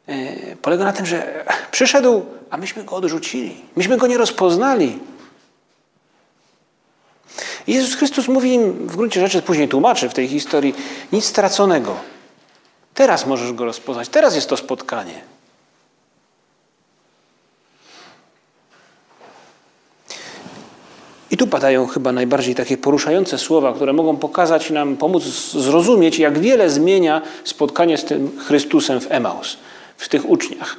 e, 0.08 0.56
polega 0.56 0.84
na 0.84 0.94
tym, 0.94 1.06
że 1.06 1.46
przyszedł, 1.72 2.26
a 2.50 2.58
myśmy 2.58 2.84
go 2.84 2.96
odrzucili. 2.96 3.56
Myśmy 3.76 3.98
go 3.98 4.08
nie 4.08 4.18
rozpoznali. 4.18 5.00
I 7.68 7.74
Jezus 7.74 7.96
Chrystus 7.96 8.28
mówi 8.28 8.54
im 8.54 8.88
w 8.88 8.96
gruncie 8.96 9.22
rzeczy, 9.22 9.42
później 9.42 9.68
tłumaczy 9.68 10.10
w 10.10 10.14
tej 10.14 10.28
historii, 10.28 10.76
nic 11.12 11.26
straconego. 11.26 11.96
Teraz 12.94 13.26
możesz 13.26 13.54
go 13.54 13.66
rozpoznać, 13.66 14.10
teraz 14.10 14.36
jest 14.36 14.50
to 14.50 14.58
spotkanie. 14.58 15.22
I 21.32 21.38
tu 21.38 21.48
padają 21.48 21.88
chyba 21.88 22.12
najbardziej 22.12 22.56
takie 22.56 22.78
poruszające 22.78 23.38
słowa, 23.38 23.74
które 23.74 23.94
mogą 23.94 24.18
pokazać 24.18 24.70
nam, 24.70 24.98
pomóc 24.98 25.24
zrozumieć, 25.52 26.20
jak 26.20 26.40
wiele 26.40 26.70
zmienia 26.70 27.22
spotkanie 27.44 27.98
z 27.98 28.06
tym 28.06 28.40
Chrystusem 28.40 29.02
w 29.02 29.12
Emaus, 29.12 29.58
w 29.98 30.10
tych 30.10 30.30
uczniach. 30.30 30.78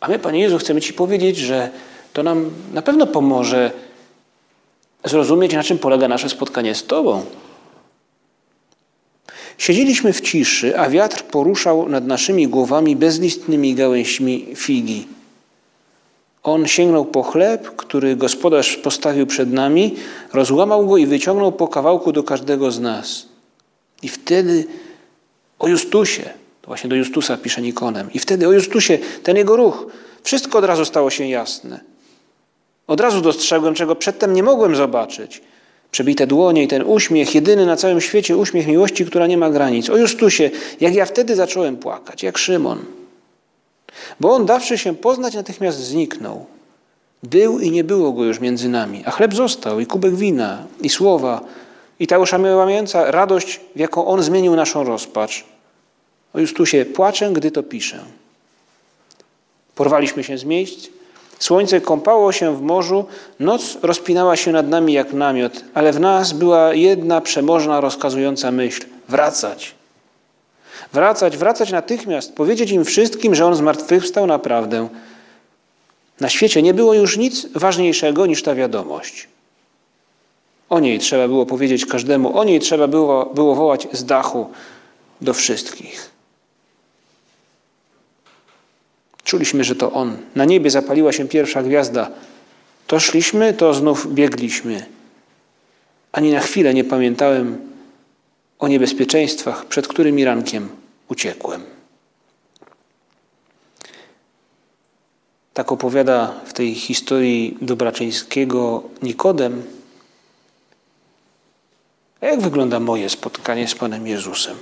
A 0.00 0.08
my, 0.08 0.18
Panie 0.18 0.40
Jezu, 0.40 0.58
chcemy 0.58 0.80
Ci 0.80 0.92
powiedzieć, 0.92 1.36
że 1.36 1.70
to 2.12 2.22
nam 2.22 2.50
na 2.72 2.82
pewno 2.82 3.06
pomoże 3.06 3.70
zrozumieć, 5.04 5.52
na 5.52 5.62
czym 5.62 5.78
polega 5.78 6.08
nasze 6.08 6.28
spotkanie 6.28 6.74
z 6.74 6.84
Tobą. 6.84 7.24
Siedzieliśmy 9.58 10.12
w 10.12 10.20
ciszy, 10.20 10.78
a 10.78 10.90
wiatr 10.90 11.22
poruszał 11.22 11.88
nad 11.88 12.06
naszymi 12.06 12.48
głowami 12.48 12.96
bezlistnymi 12.96 13.74
gałęźmi 13.74 14.46
figi. 14.56 15.15
On 16.46 16.66
sięgnął 16.66 17.04
po 17.04 17.22
chleb, 17.22 17.76
który 17.76 18.16
gospodarz 18.16 18.76
postawił 18.76 19.26
przed 19.26 19.52
nami, 19.52 19.94
rozłamał 20.32 20.86
go 20.86 20.96
i 20.96 21.06
wyciągnął 21.06 21.52
po 21.52 21.68
kawałku 21.68 22.12
do 22.12 22.22
każdego 22.22 22.70
z 22.70 22.80
nas. 22.80 23.26
I 24.02 24.08
wtedy 24.08 24.64
o 25.58 25.68
Justusie, 25.68 26.22
to 26.62 26.66
właśnie 26.66 26.90
do 26.90 26.96
Justusa 26.96 27.36
pisze 27.36 27.62
Nikonem, 27.62 28.12
i 28.12 28.18
wtedy 28.18 28.48
o 28.48 28.52
Justusie, 28.52 28.98
ten 29.22 29.36
jego 29.36 29.56
ruch, 29.56 29.86
wszystko 30.22 30.58
od 30.58 30.64
razu 30.64 30.84
stało 30.84 31.10
się 31.10 31.26
jasne. 31.26 31.80
Od 32.86 33.00
razu 33.00 33.20
dostrzegłem, 33.20 33.74
czego 33.74 33.96
przedtem 33.96 34.32
nie 34.32 34.42
mogłem 34.42 34.76
zobaczyć. 34.76 35.42
Przebite 35.90 36.26
dłonie 36.26 36.62
i 36.62 36.68
ten 36.68 36.82
uśmiech, 36.82 37.34
jedyny 37.34 37.66
na 37.66 37.76
całym 37.76 38.00
świecie 38.00 38.36
uśmiech 38.36 38.66
miłości, 38.66 39.06
która 39.06 39.26
nie 39.26 39.38
ma 39.38 39.50
granic. 39.50 39.90
O 39.90 39.96
Justusie, 39.96 40.50
jak 40.80 40.94
ja 40.94 41.06
wtedy 41.06 41.36
zacząłem 41.36 41.76
płakać, 41.76 42.22
jak 42.22 42.38
Szymon. 42.38 42.78
Bo 44.20 44.34
on, 44.34 44.46
dawszy 44.46 44.78
się 44.78 44.96
poznać, 44.96 45.34
natychmiast 45.34 45.78
zniknął. 45.78 46.46
Był 47.22 47.60
i 47.60 47.70
nie 47.70 47.84
było 47.84 48.12
go 48.12 48.24
już 48.24 48.40
między 48.40 48.68
nami, 48.68 49.02
a 49.06 49.10
chleb 49.10 49.34
został, 49.34 49.80
i 49.80 49.86
kubek 49.86 50.14
wina, 50.14 50.64
i 50.82 50.88
słowa, 50.88 51.40
i 52.00 52.06
ta 52.06 52.18
oszałamiająca 52.18 53.10
radość, 53.10 53.60
w 53.76 53.78
jaką 53.78 54.06
on 54.06 54.22
zmienił 54.22 54.56
naszą 54.56 54.84
rozpacz. 54.84 55.44
O 56.34 56.38
już 56.38 56.54
tu 56.54 56.66
się 56.66 56.84
płaczę, 56.84 57.30
gdy 57.32 57.50
to 57.50 57.62
piszę. 57.62 57.98
Porwaliśmy 59.74 60.24
się 60.24 60.38
z 60.38 60.44
miejsc, 60.44 60.88
słońce 61.38 61.80
kąpało 61.80 62.32
się 62.32 62.56
w 62.56 62.62
morzu, 62.62 63.04
noc 63.40 63.78
rozpinała 63.82 64.36
się 64.36 64.52
nad 64.52 64.68
nami 64.68 64.92
jak 64.92 65.12
namiot, 65.12 65.64
ale 65.74 65.92
w 65.92 66.00
nas 66.00 66.32
była 66.32 66.74
jedna 66.74 67.20
przemożna, 67.20 67.80
rozkazująca 67.80 68.50
myśl 68.50 68.84
wracać. 69.08 69.75
Wracać, 70.92 71.36
wracać 71.36 71.70
natychmiast, 71.72 72.34
powiedzieć 72.34 72.70
im 72.70 72.84
wszystkim, 72.84 73.34
że 73.34 73.46
on 73.46 73.54
zmartwychwstał 73.54 74.26
naprawdę. 74.26 74.88
Na 76.20 76.28
świecie 76.28 76.62
nie 76.62 76.74
było 76.74 76.94
już 76.94 77.16
nic 77.16 77.46
ważniejszego 77.54 78.26
niż 78.26 78.42
ta 78.42 78.54
wiadomość. 78.54 79.28
O 80.68 80.80
niej 80.80 80.98
trzeba 80.98 81.28
było 81.28 81.46
powiedzieć 81.46 81.86
każdemu, 81.86 82.38
o 82.38 82.44
niej 82.44 82.60
trzeba 82.60 82.88
było, 82.88 83.26
było 83.26 83.54
wołać 83.54 83.88
z 83.92 84.04
dachu 84.04 84.50
do 85.20 85.34
wszystkich. 85.34 86.10
Czuliśmy, 89.24 89.64
że 89.64 89.74
to 89.74 89.92
On. 89.92 90.16
Na 90.34 90.44
niebie 90.44 90.70
zapaliła 90.70 91.12
się 91.12 91.28
pierwsza 91.28 91.62
gwiazda. 91.62 92.10
To 92.86 93.00
szliśmy, 93.00 93.54
to 93.54 93.74
znów 93.74 94.14
biegliśmy. 94.14 94.86
Ani 96.12 96.32
na 96.32 96.40
chwilę 96.40 96.74
nie 96.74 96.84
pamiętałem 96.84 97.58
o 98.58 98.68
niebezpieczeństwach, 98.68 99.64
przed 99.64 99.88
którymi 99.88 100.24
rankiem 100.24 100.68
uciekłem. 101.08 101.62
Tak 105.54 105.72
opowiada 105.72 106.40
w 106.46 106.52
tej 106.52 106.74
historii 106.74 107.58
Dobraczyńskiego 107.60 108.82
Nikodem. 109.02 109.62
A 112.20 112.26
jak 112.26 112.40
wygląda 112.40 112.80
moje 112.80 113.08
spotkanie 113.08 113.68
z 113.68 113.74
Panem 113.74 114.06
Jezusem? 114.06 114.56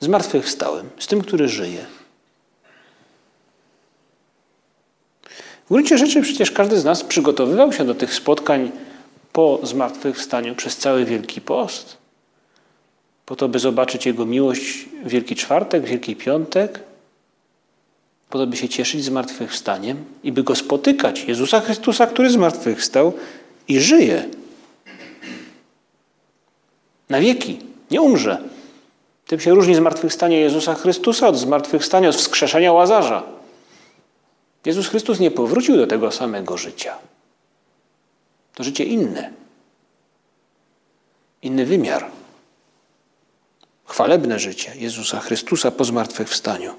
Zmartwychwstałem, 0.00 0.90
z 0.98 1.06
tym, 1.06 1.22
który 1.22 1.48
żyje. 1.48 1.86
W 5.66 5.68
gruncie 5.68 5.98
rzeczy 5.98 6.22
przecież 6.22 6.50
każdy 6.50 6.80
z 6.80 6.84
nas 6.84 7.04
przygotowywał 7.04 7.72
się 7.72 7.84
do 7.84 7.94
tych 7.94 8.14
spotkań 8.14 8.70
po 9.32 9.58
zmartwychwstaniu 9.62 10.54
przez 10.54 10.76
cały 10.76 11.04
Wielki 11.04 11.40
Post, 11.40 12.01
po 13.32 13.36
to, 13.36 13.48
by 13.48 13.58
zobaczyć 13.58 14.06
Jego 14.06 14.26
miłość 14.26 14.88
w 15.04 15.08
Wielki 15.08 15.36
Czwartek, 15.36 15.84
Wielki 15.84 16.16
Piątek, 16.16 16.80
po 18.30 18.38
to, 18.38 18.46
by 18.46 18.56
się 18.56 18.68
cieszyć 18.68 19.04
zmartwychwstaniem 19.04 20.04
i 20.22 20.32
by 20.32 20.42
Go 20.42 20.54
spotykać, 20.54 21.24
Jezusa 21.24 21.60
Chrystusa, 21.60 22.06
który 22.06 22.30
zmartwychwstał 22.30 23.12
i 23.68 23.80
żyje. 23.80 24.28
Na 27.08 27.20
wieki, 27.20 27.60
nie 27.90 28.02
umrze. 28.02 28.42
Tym 29.26 29.40
się 29.40 29.54
różni 29.54 29.74
zmartwychwstanie 29.74 30.40
Jezusa 30.40 30.74
Chrystusa 30.74 31.28
od 31.28 31.36
zmartwychwstania, 31.36 32.08
od 32.08 32.16
wskrzeszenia 32.16 32.72
Łazarza. 32.72 33.22
Jezus 34.64 34.88
Chrystus 34.88 35.20
nie 35.20 35.30
powrócił 35.30 35.76
do 35.76 35.86
tego 35.86 36.10
samego 36.10 36.56
życia. 36.56 36.98
To 38.54 38.64
życie 38.64 38.84
inne. 38.84 39.30
Inny 41.42 41.66
wymiar. 41.66 42.21
Chwalebne 43.92 44.38
życie 44.38 44.72
Jezusa 44.76 45.20
Chrystusa 45.20 45.70
po 45.70 45.84
zmartwychwstaniu. 45.84 46.74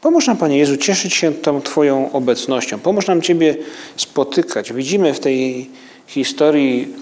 Pomóż 0.00 0.26
nam, 0.26 0.36
Panie 0.36 0.58
Jezu, 0.58 0.76
cieszyć 0.76 1.14
się 1.14 1.32
tą 1.32 1.62
Twoją 1.62 2.12
obecnością. 2.12 2.78
Pomóż 2.78 3.06
nam 3.06 3.22
Ciebie 3.22 3.56
spotykać. 3.96 4.72
Widzimy 4.72 5.14
w 5.14 5.20
tej 5.20 5.70
historii 6.06 6.94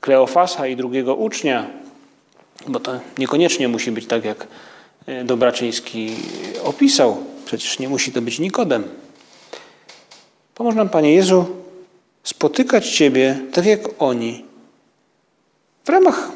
Kleofasa 0.00 0.66
i 0.66 0.76
drugiego 0.76 1.14
ucznia, 1.14 1.70
bo 2.68 2.80
to 2.80 3.00
niekoniecznie 3.18 3.68
musi 3.68 3.92
być 3.92 4.06
tak, 4.06 4.24
jak 4.24 4.46
E, 5.06 5.24
Dobraczyński 5.24 6.16
opisał. 6.64 7.16
Przecież 7.44 7.78
nie 7.78 7.88
musi 7.88 8.12
to 8.12 8.22
być 8.22 8.38
Nikodem. 8.38 8.84
Pomóż 10.54 10.74
nam, 10.74 10.88
Panie 10.88 11.14
Jezu, 11.14 11.46
spotykać 12.22 12.90
Ciebie 12.90 13.38
tak 13.52 13.66
jak 13.66 13.80
oni. 13.98 14.49
W 15.84 15.88
ramach 15.88 16.32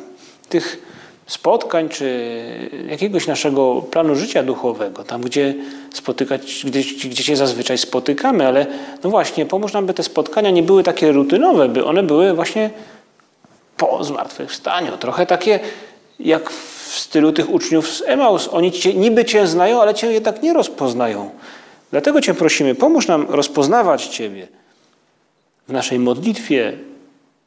tych 0.48 0.78
spotkań 1.26 1.88
czy 1.88 2.28
jakiegoś 2.88 3.26
naszego 3.26 3.82
planu 3.82 4.14
życia 4.14 4.42
duchowego, 4.42 5.04
tam 5.04 5.22
gdzie 5.22 5.54
spotykać, 5.94 6.62
gdzie, 6.64 7.08
gdzie 7.08 7.22
się 7.22 7.36
zazwyczaj 7.36 7.78
spotykamy, 7.78 8.46
ale 8.46 8.66
no 9.04 9.10
właśnie, 9.10 9.46
pomóż 9.46 9.72
nam, 9.72 9.86
by 9.86 9.94
te 9.94 10.02
spotkania 10.02 10.50
nie 10.50 10.62
były 10.62 10.82
takie 10.82 11.12
rutynowe, 11.12 11.68
by 11.68 11.84
one 11.84 12.02
były 12.02 12.34
właśnie 12.34 12.70
po 13.76 14.04
zmartwychwstaniu. 14.04 14.96
Trochę 14.96 15.26
takie 15.26 15.60
jak 16.20 16.50
w 16.50 16.98
stylu 16.98 17.32
tych 17.32 17.50
uczniów 17.50 17.90
z 17.90 18.02
Emaus. 18.06 18.48
Oni 18.52 18.72
cię, 18.72 18.94
niby 18.94 19.24
Cię 19.24 19.46
znają, 19.46 19.82
ale 19.82 19.94
Cię 19.94 20.12
jednak 20.12 20.42
nie 20.42 20.52
rozpoznają. 20.52 21.30
Dlatego 21.90 22.20
Cię 22.20 22.34
prosimy, 22.34 22.74
pomóż 22.74 23.06
nam 23.06 23.26
rozpoznawać 23.28 24.06
Ciebie 24.06 24.48
w 25.68 25.72
naszej 25.72 25.98
modlitwie 25.98 26.72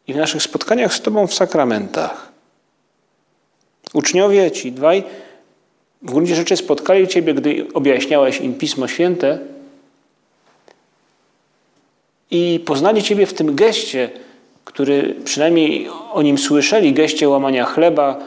i 0.07 0.13
w 0.13 0.17
naszych 0.17 0.43
spotkaniach 0.43 0.93
z 0.93 1.01
Tobą 1.01 1.27
w 1.27 1.33
sakramentach. 1.33 2.31
Uczniowie, 3.93 4.51
ci 4.51 4.71
dwaj, 4.71 5.03
w 6.01 6.11
gruncie 6.11 6.35
rzeczy 6.35 6.57
spotkali 6.57 7.07
Ciebie, 7.07 7.33
gdy 7.33 7.65
objaśniałeś 7.73 8.41
im 8.41 8.53
Pismo 8.53 8.87
Święte 8.87 9.39
i 12.31 12.59
poznali 12.65 13.03
Ciebie 13.03 13.25
w 13.25 13.33
tym 13.33 13.55
geście, 13.55 14.09
który 14.65 15.15
przynajmniej 15.23 15.89
o 16.11 16.21
nim 16.21 16.37
słyszeli, 16.37 16.93
geście 16.93 17.29
łamania 17.29 17.65
chleba, 17.65 18.19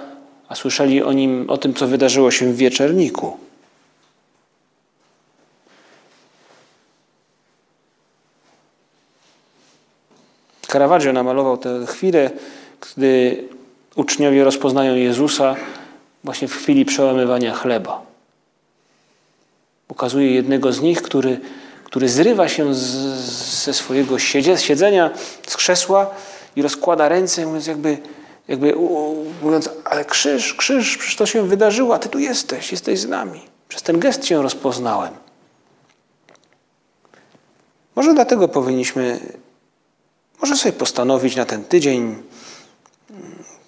a 0.49 0.55
słyszeli 0.55 1.03
o 1.03 1.13
nim, 1.13 1.51
o 1.51 1.59
tym, 1.59 1.75
co 1.75 1.87
wydarzyło 1.87 2.31
się 2.31 2.53
w 2.53 2.57
wieczerniku. 2.57 3.37
Caravaggio 10.73 11.13
namalował 11.13 11.59
tę 11.59 11.87
chwilę, 11.87 12.31
gdy 12.81 13.45
uczniowie 13.95 14.45
rozpoznają 14.45 14.95
Jezusa 14.95 15.57
właśnie 16.25 16.49
w 16.49 16.57
chwili 16.57 16.85
przełamywania 16.85 17.55
chleba. 17.55 18.03
Ukazuje 19.89 20.35
jednego 20.35 20.73
z 20.73 20.81
nich, 20.81 21.03
który, 21.03 21.41
który 21.85 22.09
zrywa 22.09 22.49
się 22.49 22.75
z, 22.75 22.81
ze 23.65 23.75
swojego 23.75 24.19
siedzenia, 24.19 25.11
z 25.47 25.57
krzesła 25.57 26.11
i 26.57 26.63
rozkłada 26.63 27.09
ręce, 27.09 27.47
mówiąc 27.47 27.67
jakby 27.67 27.99
jakby 28.51 28.75
mówiąc, 29.43 29.71
ale 29.85 30.05
krzyż, 30.05 30.55
krzyż, 30.55 30.97
przecież 30.97 31.17
to 31.17 31.27
się 31.27 31.47
wydarzyło, 31.47 31.95
a 31.95 31.99
Ty 31.99 32.09
tu 32.09 32.19
jesteś, 32.19 32.73
jesteś 32.73 33.01
z 33.01 33.09
nami. 33.09 33.41
Przez 33.69 33.83
ten 33.83 33.99
gest 33.99 34.23
Cię 34.23 34.43
rozpoznałem. 34.43 35.13
Może 37.97 38.15
dlatego 38.15 38.49
powinniśmy, 38.49 39.21
może 40.41 40.57
sobie 40.57 40.73
postanowić 40.73 41.37
na 41.37 41.45
ten 41.45 41.65
tydzień, 41.65 42.23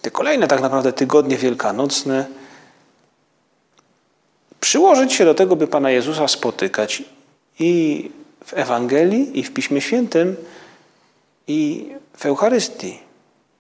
te 0.03 0.11
kolejne 0.11 0.49
tak 0.49 0.61
naprawdę 0.61 0.93
tygodnie 0.93 1.37
wielkanocne, 1.37 2.27
przyłożyć 4.61 5.13
się 5.13 5.25
do 5.25 5.35
tego, 5.35 5.57
by 5.57 5.67
Pana 5.67 5.91
Jezusa 5.91 6.29
spotykać 6.29 7.03
i 7.59 8.11
w 8.45 8.55
Ewangelii, 8.55 9.39
i 9.39 9.43
w 9.43 9.53
Piśmie 9.53 9.81
Świętym, 9.81 10.37
i 11.47 11.89
w 12.17 12.27
Eucharystii, 12.27 12.99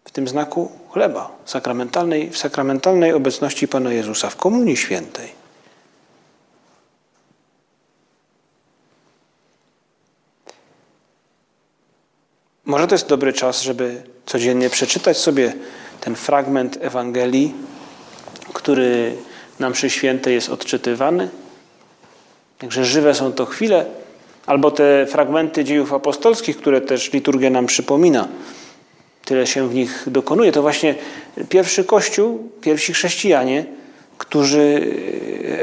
w 0.04 0.10
tym 0.10 0.28
znaku 0.28 0.72
chleba 0.90 1.30
sakramentalnej, 1.44 2.30
w 2.30 2.38
sakramentalnej 2.38 3.12
obecności 3.12 3.68
Pana 3.68 3.92
Jezusa, 3.92 4.30
w 4.30 4.36
Komunii 4.36 4.76
Świętej. 4.76 5.41
Może 12.72 12.86
to 12.86 12.94
jest 12.94 13.08
dobry 13.08 13.32
czas, 13.32 13.62
żeby 13.62 14.02
codziennie 14.26 14.70
przeczytać 14.70 15.16
sobie 15.16 15.52
ten 16.00 16.14
fragment 16.14 16.78
Ewangelii, 16.80 17.54
który 18.52 19.16
na 19.60 19.70
mszy 19.70 19.90
świętej 19.90 20.34
jest 20.34 20.48
odczytywany. 20.48 21.28
Także 22.58 22.84
żywe 22.84 23.14
są 23.14 23.32
to 23.32 23.46
chwile, 23.46 23.84
albo 24.46 24.70
te 24.70 25.06
fragmenty 25.06 25.64
dziejów 25.64 25.92
apostolskich, 25.92 26.56
które 26.56 26.80
też 26.80 27.12
liturgia 27.12 27.50
nam 27.50 27.66
przypomina 27.66 28.28
tyle 29.24 29.46
się 29.46 29.68
w 29.68 29.74
nich 29.74 30.04
dokonuje. 30.06 30.52
To 30.52 30.62
właśnie 30.62 30.94
pierwszy 31.48 31.84
Kościół, 31.84 32.50
pierwsi 32.60 32.92
chrześcijanie, 32.92 33.64
którzy 34.18 34.94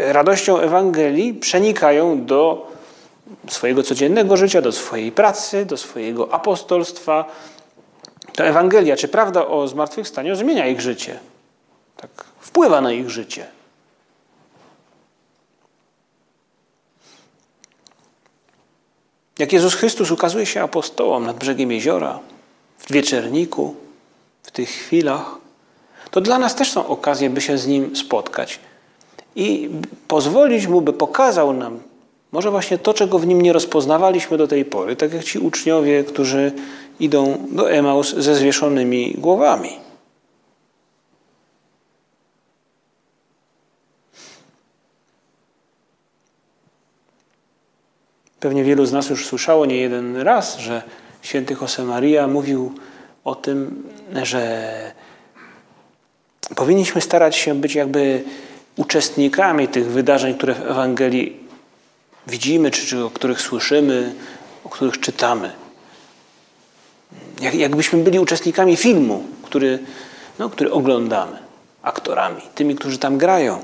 radością 0.08 0.60
Ewangelii 0.60 1.34
przenikają 1.34 2.26
do 2.26 2.72
swojego 3.50 3.84
codziennego 3.84 4.38
życia, 4.38 4.62
do 4.62 4.72
swojej 4.72 5.12
pracy, 5.12 5.66
do 5.66 5.78
swojego 5.78 6.34
apostolstwa. 6.34 7.26
To 8.34 8.44
Ewangelia, 8.44 8.98
czy 8.98 9.08
prawda 9.08 9.48
o 9.48 9.68
zmartwychwstaniu 9.68 10.36
zmienia 10.36 10.68
ich 10.68 10.82
życie. 10.82 11.20
Tak, 11.98 12.10
wpływa 12.40 12.82
na 12.82 12.92
ich 12.92 13.10
życie. 13.10 13.46
Jak 19.40 19.54
Jezus 19.54 19.76
Chrystus 19.76 20.12
ukazuje 20.12 20.46
się 20.46 20.64
apostołom 20.64 21.26
nad 21.26 21.38
brzegiem 21.38 21.72
jeziora, 21.72 22.20
w 22.78 22.92
wieczerniku, 22.92 23.76
w 24.44 24.52
tych 24.52 24.70
chwilach, 24.70 25.36
to 26.12 26.22
dla 26.22 26.38
nas 26.38 26.56
też 26.56 26.72
są 26.72 26.88
okazje, 26.88 27.30
by 27.30 27.42
się 27.42 27.58
z 27.58 27.68
Nim 27.68 27.96
spotkać 27.96 28.60
i 29.36 29.70
pozwolić 30.08 30.68
Mu, 30.68 30.82
by 30.82 30.94
pokazał 30.94 31.54
nam 31.54 31.80
może 32.32 32.52
właśnie 32.52 32.78
to, 32.78 32.94
czego 32.94 33.20
w 33.20 33.28
Nim 33.28 33.42
nie 33.42 33.54
rozpoznawaliśmy 33.54 34.38
do 34.38 34.48
tej 34.48 34.66
pory, 34.66 34.96
tak 34.96 35.14
jak 35.14 35.24
ci 35.24 35.40
uczniowie, 35.40 36.04
którzy 36.04 36.52
idą 37.00 37.48
do 37.52 37.72
Emaus 37.72 38.16
ze 38.16 38.36
zwieszonymi 38.36 39.16
głowami. 39.18 39.70
Pewnie 48.40 48.64
wielu 48.64 48.86
z 48.86 48.92
nas 48.92 49.10
już 49.10 49.26
słyszało 49.26 49.66
nie 49.66 49.78
jeden 49.78 50.18
raz, 50.18 50.58
że 50.58 50.84
święty 51.22 51.56
Josemaria 51.62 52.28
mówił 52.28 52.74
o 53.24 53.36
tym, 53.36 53.84
że 54.24 54.72
powinniśmy 56.56 57.02
starać 57.02 57.36
się 57.36 57.56
być 57.56 57.76
jakby 57.76 58.24
uczestnikami 58.76 59.68
tych 59.68 59.86
wydarzeń, 59.86 60.34
które 60.34 60.54
w 60.54 60.62
Ewangelii 60.62 61.49
widzimy, 62.30 62.72
czy, 62.72 62.86
czy 62.86 63.06
o 63.06 63.10
których 63.10 63.42
słyszymy, 63.42 64.16
o 64.64 64.70
których 64.70 65.00
czytamy. 65.00 65.52
Jak, 67.42 67.54
jakbyśmy 67.54 68.04
byli 68.04 68.20
uczestnikami 68.20 68.78
filmu, 68.78 69.24
który, 69.44 69.80
no, 70.40 70.50
który 70.50 70.72
oglądamy, 70.72 71.40
aktorami, 71.82 72.42
tymi, 72.56 72.76
którzy 72.76 72.98
tam 72.98 73.18
grają. 73.18 73.64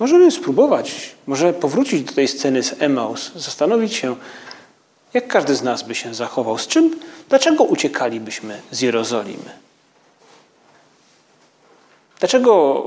Możemy 0.00 0.30
spróbować, 0.30 1.14
może 1.26 1.52
powrócić 1.52 2.02
do 2.02 2.12
tej 2.12 2.28
sceny 2.28 2.62
z 2.62 2.82
Emaus, 2.82 3.32
zastanowić 3.34 3.94
się, 3.94 4.16
jak 5.14 5.28
każdy 5.28 5.54
z 5.56 5.62
nas 5.62 5.82
by 5.82 5.94
się 5.94 6.14
zachował, 6.14 6.58
z 6.58 6.66
czym, 6.66 7.00
dlaczego 7.28 7.64
uciekalibyśmy 7.64 8.60
z 8.70 8.80
Jerozolimy? 8.80 9.50
Dlaczego 12.18 12.84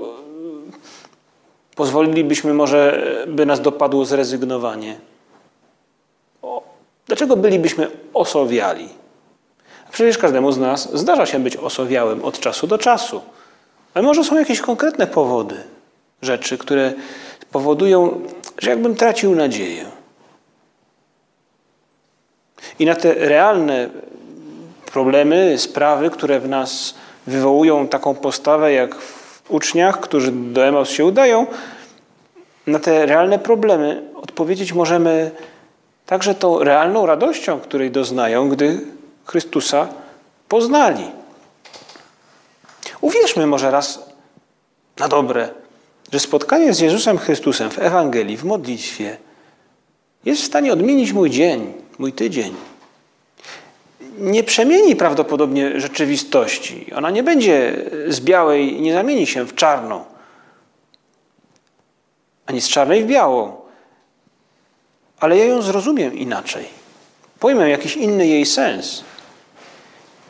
pozwolilibyśmy 1.76 2.54
może, 2.54 3.08
by 3.28 3.46
nas 3.46 3.62
dopadło 3.62 4.06
zrezygnowanie? 4.06 4.96
Dlaczego 7.08 7.36
bylibyśmy 7.36 7.92
osowiali? 8.14 8.90
Przecież 9.92 10.18
każdemu 10.18 10.52
z 10.52 10.58
nas 10.58 10.98
zdarza 10.98 11.26
się 11.26 11.40
być 11.40 11.58
osowiałym 11.58 12.26
od 12.26 12.40
czasu 12.40 12.68
do 12.68 12.78
czasu. 12.78 13.22
Ale 13.94 14.06
może 14.06 14.24
są 14.24 14.40
jakieś 14.40 14.62
konkretne 14.62 15.08
powody, 15.08 15.56
rzeczy, 16.22 16.58
które 16.58 16.94
powodują, 17.52 18.22
że 18.60 18.70
jakbym 18.70 18.96
tracił 18.96 19.36
nadzieję. 19.36 19.86
I 22.80 22.86
na 22.86 22.96
te 22.96 23.14
realne 23.14 23.90
problemy, 24.86 25.56
sprawy, 25.58 26.10
które 26.10 26.40
w 26.40 26.50
nas 26.50 26.96
wywołują 27.28 27.88
taką 27.88 28.16
postawę, 28.16 28.74
jak 28.74 28.96
uczniach, 29.50 30.00
którzy 30.00 30.32
do 30.32 30.66
Emaus 30.66 30.90
się 30.90 31.06
udają, 31.06 31.48
na 32.68 32.80
te 32.80 33.06
realne 33.06 33.40
problemy 33.40 34.04
odpowiedzieć 34.16 34.74
możemy 34.74 35.32
także 36.06 36.36
tą 36.36 36.64
realną 36.64 37.06
radością, 37.06 37.60
której 37.60 37.92
doznają, 37.92 38.50
gdy 38.50 38.82
Chrystusa 39.26 39.88
poznali. 40.48 41.12
Uwierzmy 43.02 43.48
może 43.48 43.72
raz 43.72 44.00
na 45.00 45.08
dobre, 45.08 45.50
że 46.12 46.20
spotkanie 46.20 46.74
z 46.74 46.80
Jezusem 46.80 47.18
Chrystusem 47.18 47.70
w 47.70 47.80
Ewangelii, 47.80 48.38
w 48.38 48.44
modlitwie 48.44 49.18
jest 50.26 50.42
w 50.42 50.46
stanie 50.46 50.74
odmienić 50.74 51.14
mój 51.14 51.30
dzień, 51.30 51.74
mój 52.00 52.14
tydzień. 52.14 52.56
Nie 54.18 54.44
przemieni 54.44 54.96
prawdopodobnie 54.96 55.80
rzeczywistości. 55.80 56.94
Ona 56.96 57.10
nie 57.10 57.24
będzie 57.24 57.86
z 58.08 58.20
białej, 58.20 58.82
nie 58.82 58.94
zamieni 58.94 59.28
się 59.28 59.46
w 59.46 59.56
czarną, 59.56 60.06
ani 62.46 62.62
z 62.62 62.70
czarnej 62.70 63.04
w 63.04 63.08
białą 63.08 63.64
ale 65.24 65.38
ja 65.38 65.46
ją 65.46 65.62
zrozumiem 65.62 66.14
inaczej. 66.14 66.66
Pojmę 67.40 67.70
jakiś 67.70 67.96
inny 67.96 68.28
jej 68.28 68.46
sens, 68.46 69.04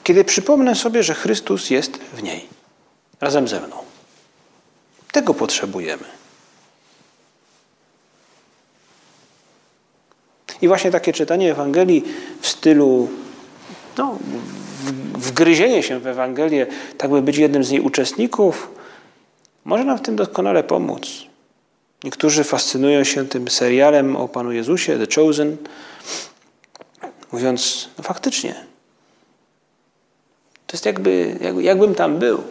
kiedy 0.03 0.23
przypomnę 0.23 0.75
sobie, 0.75 1.03
że 1.03 1.13
Chrystus 1.13 1.69
jest 1.69 1.97
w 1.97 2.23
niej, 2.23 2.47
razem 3.21 3.47
ze 3.47 3.59
mną. 3.59 3.75
Tego 5.11 5.33
potrzebujemy. 5.33 6.03
I 10.61 10.67
właśnie 10.67 10.91
takie 10.91 11.13
czytanie 11.13 11.51
Ewangelii 11.51 12.03
w 12.41 12.47
stylu 12.47 13.09
no, 13.97 14.17
wgryzienie 15.17 15.83
się 15.83 15.99
w 15.99 16.07
Ewangelię, 16.07 16.67
tak 16.97 17.11
by 17.11 17.21
być 17.21 17.37
jednym 17.37 17.63
z 17.63 17.69
jej 17.69 17.81
uczestników, 17.81 18.71
może 19.65 19.83
nam 19.83 19.97
w 19.97 20.01
tym 20.01 20.15
doskonale 20.15 20.63
pomóc. 20.63 21.07
Niektórzy 22.03 22.43
fascynują 22.43 23.03
się 23.03 23.25
tym 23.25 23.49
serialem 23.49 24.15
o 24.15 24.27
Panu 24.27 24.51
Jezusie, 24.51 24.99
The 24.99 25.15
Chosen, 25.15 25.57
mówiąc, 27.31 27.89
no 27.97 28.03
faktycznie, 28.03 28.53
to 30.67 30.75
jest 30.75 30.85
jakby, 30.85 31.37
jakby, 31.41 31.63
jakbym 31.63 31.95
tam 31.95 32.19
był. 32.19 32.43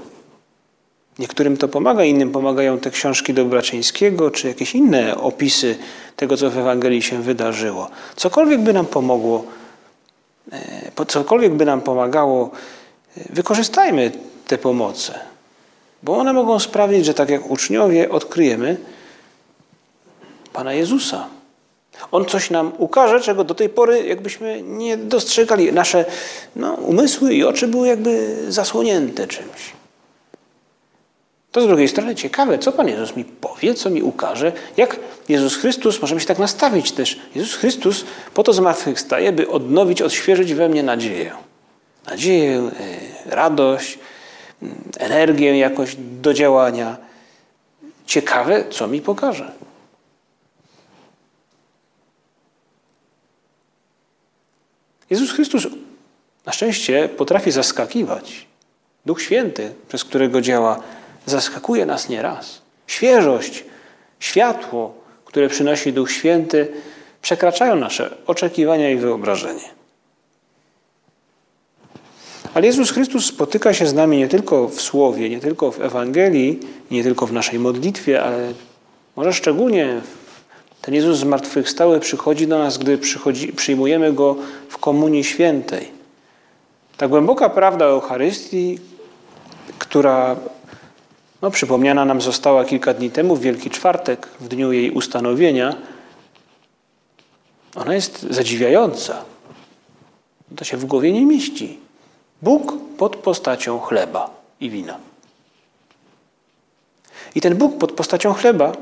Niektórym 1.18 1.56
to 1.56 1.68
pomaga, 1.68 2.04
innym 2.04 2.30
pomagają 2.30 2.78
te 2.78 2.90
książki 2.90 3.34
Dobraczyńskiego, 3.34 4.30
czy 4.30 4.48
jakieś 4.48 4.74
inne 4.74 5.16
opisy 5.16 5.78
tego, 6.16 6.36
co 6.36 6.50
w 6.50 6.58
Ewangelii 6.58 7.02
się 7.02 7.22
wydarzyło. 7.22 7.90
Cokolwiek 8.16 8.60
by 8.60 8.72
nam 8.72 8.86
pomogło, 8.86 9.44
cokolwiek 11.08 11.54
by 11.54 11.64
nam 11.64 11.80
pomagało, 11.80 12.50
e, 13.16 13.20
wykorzystajmy 13.32 14.12
te 14.46 14.58
pomoce, 14.58 15.18
bo 16.02 16.16
one 16.16 16.32
mogą 16.32 16.58
sprawić, 16.58 17.04
że 17.04 17.14
tak 17.14 17.30
jak 17.30 17.50
uczniowie 17.50 18.10
odkryjemy, 18.10 18.76
Pana 20.52 20.72
Jezusa. 20.72 21.26
On 22.12 22.24
coś 22.24 22.50
nam 22.50 22.72
ukaże, 22.78 23.20
czego 23.20 23.44
do 23.44 23.54
tej 23.54 23.68
pory 23.68 24.06
jakbyśmy 24.06 24.62
nie 24.62 24.96
dostrzegali. 24.96 25.72
Nasze 25.72 26.04
no, 26.56 26.72
umysły 26.72 27.34
i 27.34 27.44
oczy 27.44 27.68
były 27.68 27.88
jakby 27.88 28.36
zasłonięte 28.48 29.26
czymś. 29.26 29.72
To 31.52 31.60
z 31.60 31.66
drugiej 31.66 31.88
strony 31.88 32.14
ciekawe, 32.14 32.58
co 32.58 32.72
Pan 32.72 32.88
Jezus 32.88 33.16
mi 33.16 33.24
powie, 33.24 33.74
co 33.74 33.90
mi 33.90 34.02
ukaże, 34.02 34.52
jak 34.76 34.96
Jezus 35.28 35.56
Chrystus, 35.56 36.02
możemy 36.02 36.20
się 36.20 36.26
tak 36.26 36.38
nastawić 36.38 36.92
też, 36.92 37.20
Jezus 37.34 37.54
Chrystus 37.54 38.04
po 38.34 38.42
to 38.42 38.52
zmartwychwstaje, 38.52 39.32
by 39.32 39.48
odnowić, 39.48 40.02
odświeżyć 40.02 40.54
we 40.54 40.68
mnie 40.68 40.82
nadzieję. 40.82 41.32
Nadzieję, 42.06 42.70
e, 43.26 43.34
radość, 43.34 43.98
energię 44.98 45.58
jakoś 45.58 45.96
do 45.98 46.34
działania. 46.34 46.96
Ciekawe, 48.06 48.64
co 48.70 48.86
mi 48.86 49.00
pokaże. 49.00 49.52
Jezus 55.10 55.32
Chrystus 55.32 55.66
na 56.46 56.52
szczęście 56.52 57.08
potrafi 57.08 57.50
zaskakiwać. 57.50 58.46
Duch 59.06 59.22
Święty, 59.22 59.74
przez 59.88 60.04
którego 60.04 60.40
działa, 60.40 60.82
zaskakuje 61.26 61.86
nas 61.86 62.08
nieraz. 62.08 62.62
Świeżość, 62.86 63.64
światło, 64.20 64.94
które 65.24 65.48
przynosi 65.48 65.92
Duch 65.92 66.12
Święty, 66.12 66.68
przekraczają 67.22 67.76
nasze 67.76 68.16
oczekiwania 68.26 68.90
i 68.90 68.96
wyobrażenie. 68.96 69.82
Ale 72.54 72.66
Jezus 72.66 72.90
Chrystus 72.90 73.26
spotyka 73.26 73.74
się 73.74 73.86
z 73.86 73.94
nami 73.94 74.18
nie 74.18 74.28
tylko 74.28 74.68
w 74.68 74.82
Słowie, 74.82 75.30
nie 75.30 75.40
tylko 75.40 75.70
w 75.70 75.80
Ewangelii, 75.80 76.60
nie 76.90 77.02
tylko 77.02 77.26
w 77.26 77.32
naszej 77.32 77.58
modlitwie, 77.58 78.22
ale 78.22 78.52
może 79.16 79.32
szczególnie 79.32 80.00
ten 80.82 80.94
Jezus 80.94 81.18
zmartwychwstały 81.18 82.00
przychodzi 82.00 82.46
do 82.46 82.58
nas, 82.58 82.78
gdy 82.78 82.98
przyjmujemy 83.56 84.12
Go 84.12 84.36
w 84.68 84.78
Komunii 84.78 85.24
Świętej. 85.24 85.88
Ta 86.96 87.08
głęboka 87.08 87.48
prawda 87.48 87.86
o 87.86 87.90
Eucharystii, 87.90 88.78
która 89.78 90.36
no, 91.42 91.50
przypomniana 91.50 92.04
nam 92.04 92.20
została 92.20 92.64
kilka 92.64 92.94
dni 92.94 93.10
temu, 93.10 93.36
w 93.36 93.40
Wielki 93.40 93.70
Czwartek, 93.70 94.28
w 94.40 94.48
dniu 94.48 94.72
jej 94.72 94.90
ustanowienia, 94.90 95.76
ona 97.74 97.94
jest 97.94 98.22
zadziwiająca. 98.22 99.24
To 100.56 100.64
się 100.64 100.76
w 100.76 100.84
głowie 100.84 101.12
nie 101.12 101.26
mieści. 101.26 101.78
Bóg 102.42 102.74
pod 102.98 103.16
postacią 103.16 103.78
chleba 103.80 104.30
i 104.60 104.70
wina. 104.70 104.98
I 107.34 107.40
ten 107.40 107.56
Bóg 107.56 107.78
pod 107.78 107.92
postacią 107.92 108.32
chleba 108.32 108.72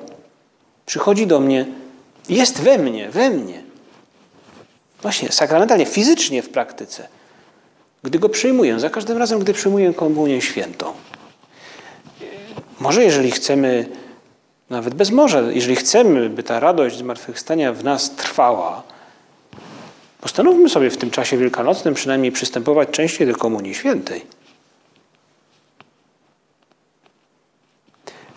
przychodzi 0.87 1.27
do 1.27 1.41
mnie 1.41 1.67
jest 2.29 2.61
we 2.61 2.79
mnie, 2.79 3.11
we 3.11 3.31
mnie. 3.31 3.63
Właśnie, 5.03 5.33
sakramentalnie, 5.33 5.87
fizycznie 5.87 6.43
w 6.43 6.49
praktyce. 6.49 7.09
Gdy 8.03 8.19
go 8.19 8.29
przyjmuję, 8.29 8.81
za 8.81 8.91
każdym 8.91 9.19
razem, 9.19 9.39
gdy 9.39 9.53
przyjmuję 9.53 9.95
komunię 9.95 10.41
świętą. 10.41 10.93
Może 12.81 13.05
jeżeli 13.05 13.31
chcemy 13.31 13.89
nawet 14.71 14.95
bez 14.95 15.11
morza, 15.11 15.41
jeżeli 15.41 15.77
chcemy, 15.77 16.31
by 16.31 16.43
ta 16.43 16.61
radość 16.61 16.99
zmartwychwstania 16.99 17.73
w 17.73 17.85
nas 17.85 18.11
trwała, 18.11 18.83
postanówmy 20.21 20.69
sobie 20.69 20.91
w 20.91 20.97
tym 20.97 21.11
czasie 21.11 21.37
wielkanocnym 21.37 21.95
przynajmniej 21.95 22.33
przystępować 22.33 22.89
częściej 22.89 23.27
do 23.27 23.35
Komunii 23.37 23.75
Świętej. 23.75 24.27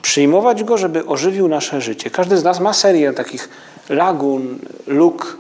Przyjmować 0.02 0.64
Go, 0.64 0.78
żeby 0.78 1.06
ożywił 1.06 1.48
nasze 1.48 1.82
życie. 1.82 2.10
Każdy 2.10 2.38
z 2.38 2.44
nas 2.44 2.60
ma 2.60 2.74
serię 2.74 3.14
takich 3.14 3.50
lagun, 3.90 4.60
luk, 4.88 5.38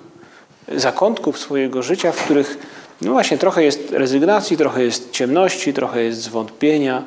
zakątków 0.76 1.40
swojego 1.40 1.84
życia, 1.84 2.12
w 2.12 2.24
których 2.24 2.58
no 3.02 3.12
właśnie 3.12 3.38
trochę 3.38 3.64
jest 3.64 3.92
rezygnacji, 3.92 4.58
trochę 4.58 4.84
jest 4.84 5.12
ciemności, 5.12 5.74
trochę 5.74 6.04
jest 6.04 6.22
zwątpienia. 6.22 7.04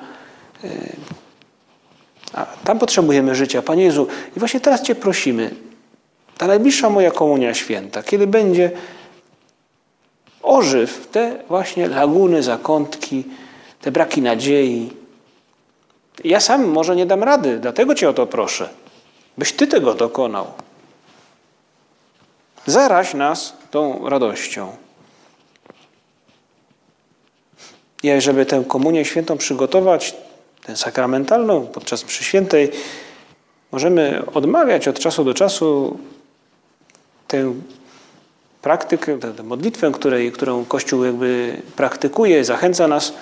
A 2.37 2.47
tam 2.65 2.79
potrzebujemy 2.79 3.35
życia. 3.35 3.63
Panie 3.63 3.85
Jezu, 3.85 4.07
i 4.37 4.39
właśnie 4.39 4.61
teraz 4.61 4.83
Cię 4.83 4.95
prosimy, 4.95 5.51
ta 6.39 6.47
najbliższa 6.47 6.91
moja 6.91 7.11
komunia 7.11 7.55
święta, 7.55 8.03
kiedy 8.03 8.27
będzie 8.27 8.71
ożyw 10.43 11.09
te 11.13 11.39
właśnie 11.49 11.89
laguny, 11.89 12.43
zakątki, 12.43 13.25
te 13.81 13.93
braki 13.93 14.23
nadziei. 14.23 14.93
Ja 16.25 16.41
sam 16.41 16.65
może 16.65 16.97
nie 16.97 17.07
dam 17.07 17.23
rady, 17.23 17.59
dlatego 17.59 17.95
Cię 17.95 18.09
o 18.09 18.13
to 18.13 18.27
proszę, 18.27 18.69
byś 19.39 19.53
Ty 19.53 19.67
tego 19.67 19.95
dokonał. 19.95 20.47
Zaraź 22.67 23.15
nas 23.15 23.53
tą 23.71 24.09
radością. 24.09 24.77
I 28.03 28.21
żeby 28.21 28.47
tę 28.47 28.65
komunię 28.69 29.05
świętą 29.05 29.39
przygotować, 29.39 30.15
tę 30.67 30.77
sakramentalną 30.77 31.67
podczas 31.67 32.05
mszy 32.05 32.25
świętej, 32.25 32.71
możemy 33.73 34.23
odmawiać 34.35 34.89
od 34.89 34.99
czasu 34.99 35.25
do 35.25 35.35
czasu 35.35 35.99
tę 37.29 37.55
praktykę, 38.63 39.19
tę 39.19 39.43
modlitwę, 39.43 39.93
której, 39.93 40.33
którą 40.33 40.65
Kościół 40.65 41.05
jakby 41.05 41.57
praktykuje, 41.77 42.45
zachęca 42.45 42.89
nas, 42.89 43.13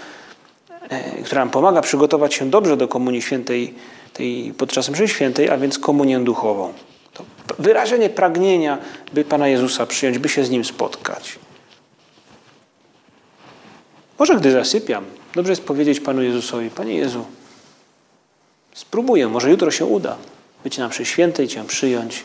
e, 0.88 1.22
która 1.22 1.40
nam 1.40 1.50
pomaga 1.50 1.80
przygotować 1.80 2.34
się 2.34 2.50
dobrze 2.50 2.76
do 2.76 2.88
komunii 2.88 3.22
świętej 3.22 3.74
tej 4.12 4.54
podczas 4.58 4.90
mszy 4.90 5.08
świętej, 5.08 5.50
a 5.50 5.58
więc 5.58 5.78
komunię 5.78 6.20
duchową. 6.20 6.72
To 7.12 7.24
wyrażenie 7.58 8.10
pragnienia, 8.10 8.78
by 9.12 9.24
Pana 9.24 9.48
Jezusa 9.48 9.86
przyjąć, 9.86 10.18
by 10.18 10.28
się 10.28 10.44
z 10.44 10.50
Nim 10.50 10.64
spotkać. 10.64 11.38
Może 14.18 14.36
gdy 14.36 14.50
zasypiam, 14.50 15.04
dobrze 15.34 15.52
jest 15.52 15.64
powiedzieć 15.64 16.00
Panu 16.00 16.22
Jezusowi, 16.22 16.70
Panie 16.70 16.94
Jezu, 16.94 17.24
spróbuję, 18.74 19.28
może 19.28 19.50
jutro 19.50 19.70
się 19.70 19.84
uda 19.84 20.16
być 20.64 20.78
na 20.78 20.88
mszy 20.88 21.04
świętej, 21.04 21.48
Cię 21.48 21.64
przyjąć. 21.64 22.24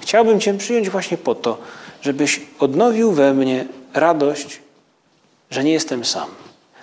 Chciałbym 0.00 0.40
Cię 0.40 0.58
przyjąć 0.58 0.90
właśnie 0.90 1.18
po 1.18 1.34
to, 1.34 1.58
żebyś 2.02 2.40
odnowił 2.58 3.12
we 3.12 3.34
mnie 3.34 3.66
radość, 3.94 4.60
że 5.50 5.64
nie 5.64 5.72
jestem 5.72 6.04
sam. 6.04 6.28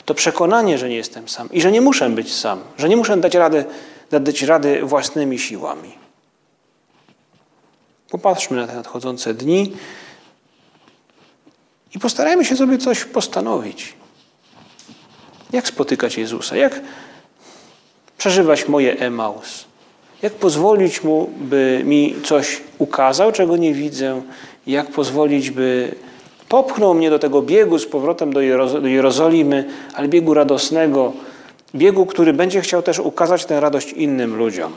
To 0.06 0.14
przekonanie, 0.14 0.78
że 0.78 0.90
nie 0.90 0.96
jestem 0.96 1.30
sam 1.30 1.50
i 1.52 1.62
że 1.62 1.72
nie 1.72 1.82
muszę 1.82 2.10
być 2.10 2.34
sam, 2.34 2.60
że 2.78 2.90
nie 2.90 2.98
muszę 2.98 3.18
dać 3.18 3.36
rady, 3.36 3.66
dać 4.12 4.42
rady 4.42 4.82
własnymi 4.84 5.40
siłami. 5.40 5.96
Popatrzmy 8.10 8.58
na 8.58 8.68
te 8.68 8.76
nadchodzące 8.76 9.34
dni 9.34 9.74
i 11.96 12.00
postarajmy 12.00 12.46
się 12.46 12.56
sobie 12.56 12.78
coś 12.78 13.06
postanowić. 13.06 13.94
Jak 15.52 15.68
spotykać 15.68 16.18
Jezusa? 16.18 16.56
Jak 16.56 16.82
przeżywać 18.18 18.68
moje 18.68 19.00
Emaus? 19.00 19.66
Jak 20.22 20.34
pozwolić 20.34 21.04
Mu, 21.04 21.30
by 21.38 21.82
mi 21.86 22.16
coś 22.24 22.62
ukazał, 22.78 23.32
czego 23.32 23.58
nie 23.58 23.74
widzę? 23.74 24.22
Jak 24.68 24.88
pozwolić, 24.88 25.52
by 25.52 25.96
popchnął 26.50 26.94
mnie 26.94 27.10
do 27.10 27.20
tego 27.20 27.42
biegu 27.42 27.80
z 27.80 27.86
powrotem 27.86 28.34
do, 28.34 28.42
Jerozolimy, 28.84 29.66
ale 29.94 30.08
biegu 30.08 30.34
radosnego, 30.34 31.14
biegu, 31.76 32.06
który 32.06 32.34
będzie 32.34 32.62
chciał 32.62 32.82
też 32.82 33.00
ukazać 33.00 33.46
tę 33.46 33.60
radość 33.60 33.92
innym 33.92 34.36
ludziom. 34.36 34.74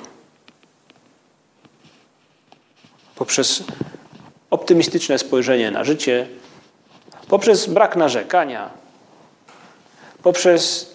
Poprzez 3.14 3.64
optymistyczne 4.50 5.18
spojrzenie 5.18 5.70
na 5.70 5.84
życie, 5.84 6.26
poprzez 7.28 7.66
brak 7.66 7.96
narzekania, 7.96 8.70
poprzez 10.22 10.90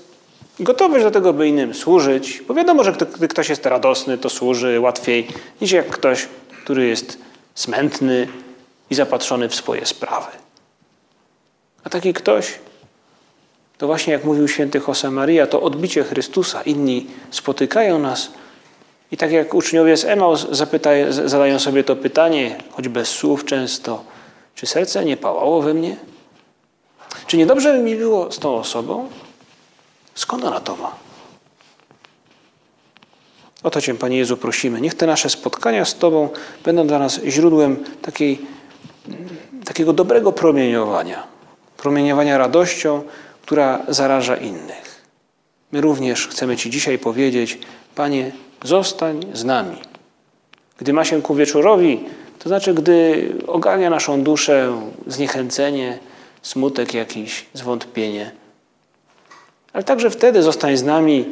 gotowość 0.60 1.04
do 1.04 1.12
tego, 1.12 1.34
by 1.34 1.48
innym 1.48 1.74
służyć, 1.74 2.44
bo 2.48 2.54
wiadomo, 2.54 2.84
że 2.84 2.92
gdy 2.92 3.28
ktoś 3.28 3.50
jest 3.50 3.66
radosny, 3.66 4.18
to 4.18 4.30
służy 4.30 4.80
łatwiej 4.80 5.28
niż 5.62 5.72
jak 5.72 5.90
ktoś, 5.90 6.28
który 6.64 6.88
jest 6.88 7.18
smętny 7.56 8.28
i 8.90 8.96
zapatrzony 8.96 9.50
w 9.50 9.56
swoje 9.56 9.86
sprawy. 9.86 10.32
A 11.84 11.90
taki 11.90 12.14
ktoś, 12.14 12.60
to 13.78 13.88
właśnie 13.88 14.14
jak 14.14 14.24
mówił 14.24 14.48
święty 14.48 14.82
Josemaria, 14.88 15.48
to 15.48 15.62
odbicie 15.62 16.04
Chrystusa. 16.04 16.62
Inni 16.62 17.08
spotykają 17.32 18.00
nas 18.00 18.32
i 19.12 19.18
tak 19.18 19.32
jak 19.32 19.54
uczniowie 19.54 19.98
z 19.98 20.06
Emaus 20.06 20.48
zadają 21.10 21.60
sobie 21.60 21.84
to 21.84 21.96
pytanie, 21.96 22.58
choć 22.72 22.88
bez 22.88 23.10
słów 23.10 23.46
często, 23.46 24.04
czy 24.56 24.66
serce 24.66 25.06
nie 25.06 25.18
pałało 25.18 25.62
we 25.62 25.74
mnie? 25.74 25.96
Czy 27.28 27.38
niedobrze 27.38 27.74
by 27.74 27.80
mi 27.80 27.96
było 27.96 28.32
z 28.32 28.40
tą 28.40 28.56
osobą? 28.56 29.10
Skąd 30.16 30.44
ona 30.44 30.60
to 30.60 30.76
ma? 30.76 30.96
O 33.64 33.70
to 33.70 33.82
Cię, 33.82 33.96
Panie 33.96 34.18
Jezu, 34.18 34.38
prosimy. 34.38 34.82
Niech 34.82 34.94
te 34.94 35.08
nasze 35.08 35.30
spotkania 35.30 35.86
z 35.86 35.96
Tobą 35.96 36.30
będą 36.66 36.88
dla 36.88 37.00
nas 37.00 37.22
źródłem 37.24 37.84
takiej, 38.02 38.42
takiego 39.66 39.94
dobrego 39.94 40.32
promieniowania. 40.32 41.24
Promieniowania 41.78 42.38
radością, 42.38 43.04
która 43.42 43.80
zaraża 43.88 44.36
innych. 44.36 45.04
My 45.72 45.82
również 45.82 46.28
chcemy 46.28 46.58
Ci 46.58 46.70
dzisiaj 46.70 47.00
powiedzieć, 47.00 47.60
Panie, 47.96 48.32
zostań 48.64 49.26
z 49.34 49.44
nami. 49.44 49.78
Gdy 50.78 50.94
ma 50.94 51.06
się 51.06 51.22
ku 51.22 51.36
wieczorowi, 51.36 52.06
to 52.40 52.50
znaczy, 52.50 52.74
gdy 52.74 53.30
ogarnia 53.48 53.90
naszą 53.90 54.24
duszę 54.24 54.82
zniechęcenie, 55.08 56.00
smutek 56.44 56.94
jakiś, 56.94 57.46
zwątpienie. 57.54 58.32
Ale 59.74 59.84
także 59.84 60.10
wtedy 60.10 60.44
zostań 60.44 60.78
z 60.78 60.84
nami, 60.84 61.26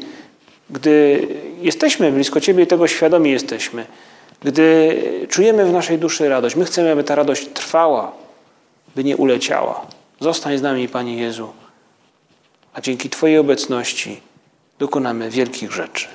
gdy 0.69 1.27
jesteśmy 1.61 2.11
blisko 2.11 2.41
Ciebie 2.41 2.63
i 2.63 2.67
tego 2.67 2.87
świadomi 2.87 3.31
jesteśmy. 3.31 3.85
Gdy 4.41 4.97
czujemy 5.29 5.65
w 5.65 5.71
naszej 5.71 5.99
duszy 5.99 6.29
radość. 6.29 6.55
My 6.55 6.65
chcemy, 6.65 6.91
aby 6.91 7.03
ta 7.03 7.15
radość 7.15 7.47
trwała, 7.53 8.11
by 8.95 9.03
nie 9.03 9.17
uleciała. 9.17 9.85
Zostań 10.19 10.57
z 10.57 10.61
nami, 10.61 10.87
Panie 10.87 11.17
Jezu, 11.17 11.53
a 12.73 12.81
dzięki 12.81 13.09
Twojej 13.09 13.37
obecności 13.37 14.21
dokonamy 14.79 15.29
wielkich 15.29 15.71
rzeczy. 15.71 16.07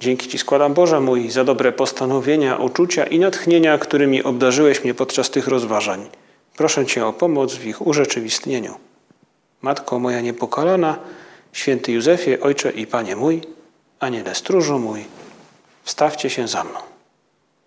Dzięki 0.00 0.28
Ci 0.28 0.38
składam, 0.38 0.74
Boże 0.74 1.00
mój, 1.00 1.30
za 1.30 1.44
dobre 1.44 1.72
postanowienia, 1.72 2.56
uczucia 2.56 3.04
i 3.04 3.18
natchnienia, 3.18 3.78
którymi 3.78 4.22
obdarzyłeś 4.22 4.84
mnie 4.84 4.94
podczas 4.94 5.30
tych 5.30 5.48
rozważań. 5.48 6.08
Proszę 6.56 6.86
Cię 6.86 7.06
o 7.06 7.12
pomoc 7.12 7.54
w 7.54 7.66
ich 7.66 7.86
urzeczywistnieniu. 7.86 8.74
Matko 9.62 9.98
moja 9.98 10.20
niepokalana, 10.20 10.98
święty 11.52 11.92
Józefie, 11.92 12.40
Ojcze 12.40 12.70
i 12.70 12.86
Panie 12.86 13.16
mój, 13.16 13.40
Aniele 14.00 14.34
stróżu 14.34 14.78
mój, 14.78 15.04
wstawcie 15.84 16.30
się 16.30 16.48
za 16.48 16.64
mną. 16.64 16.91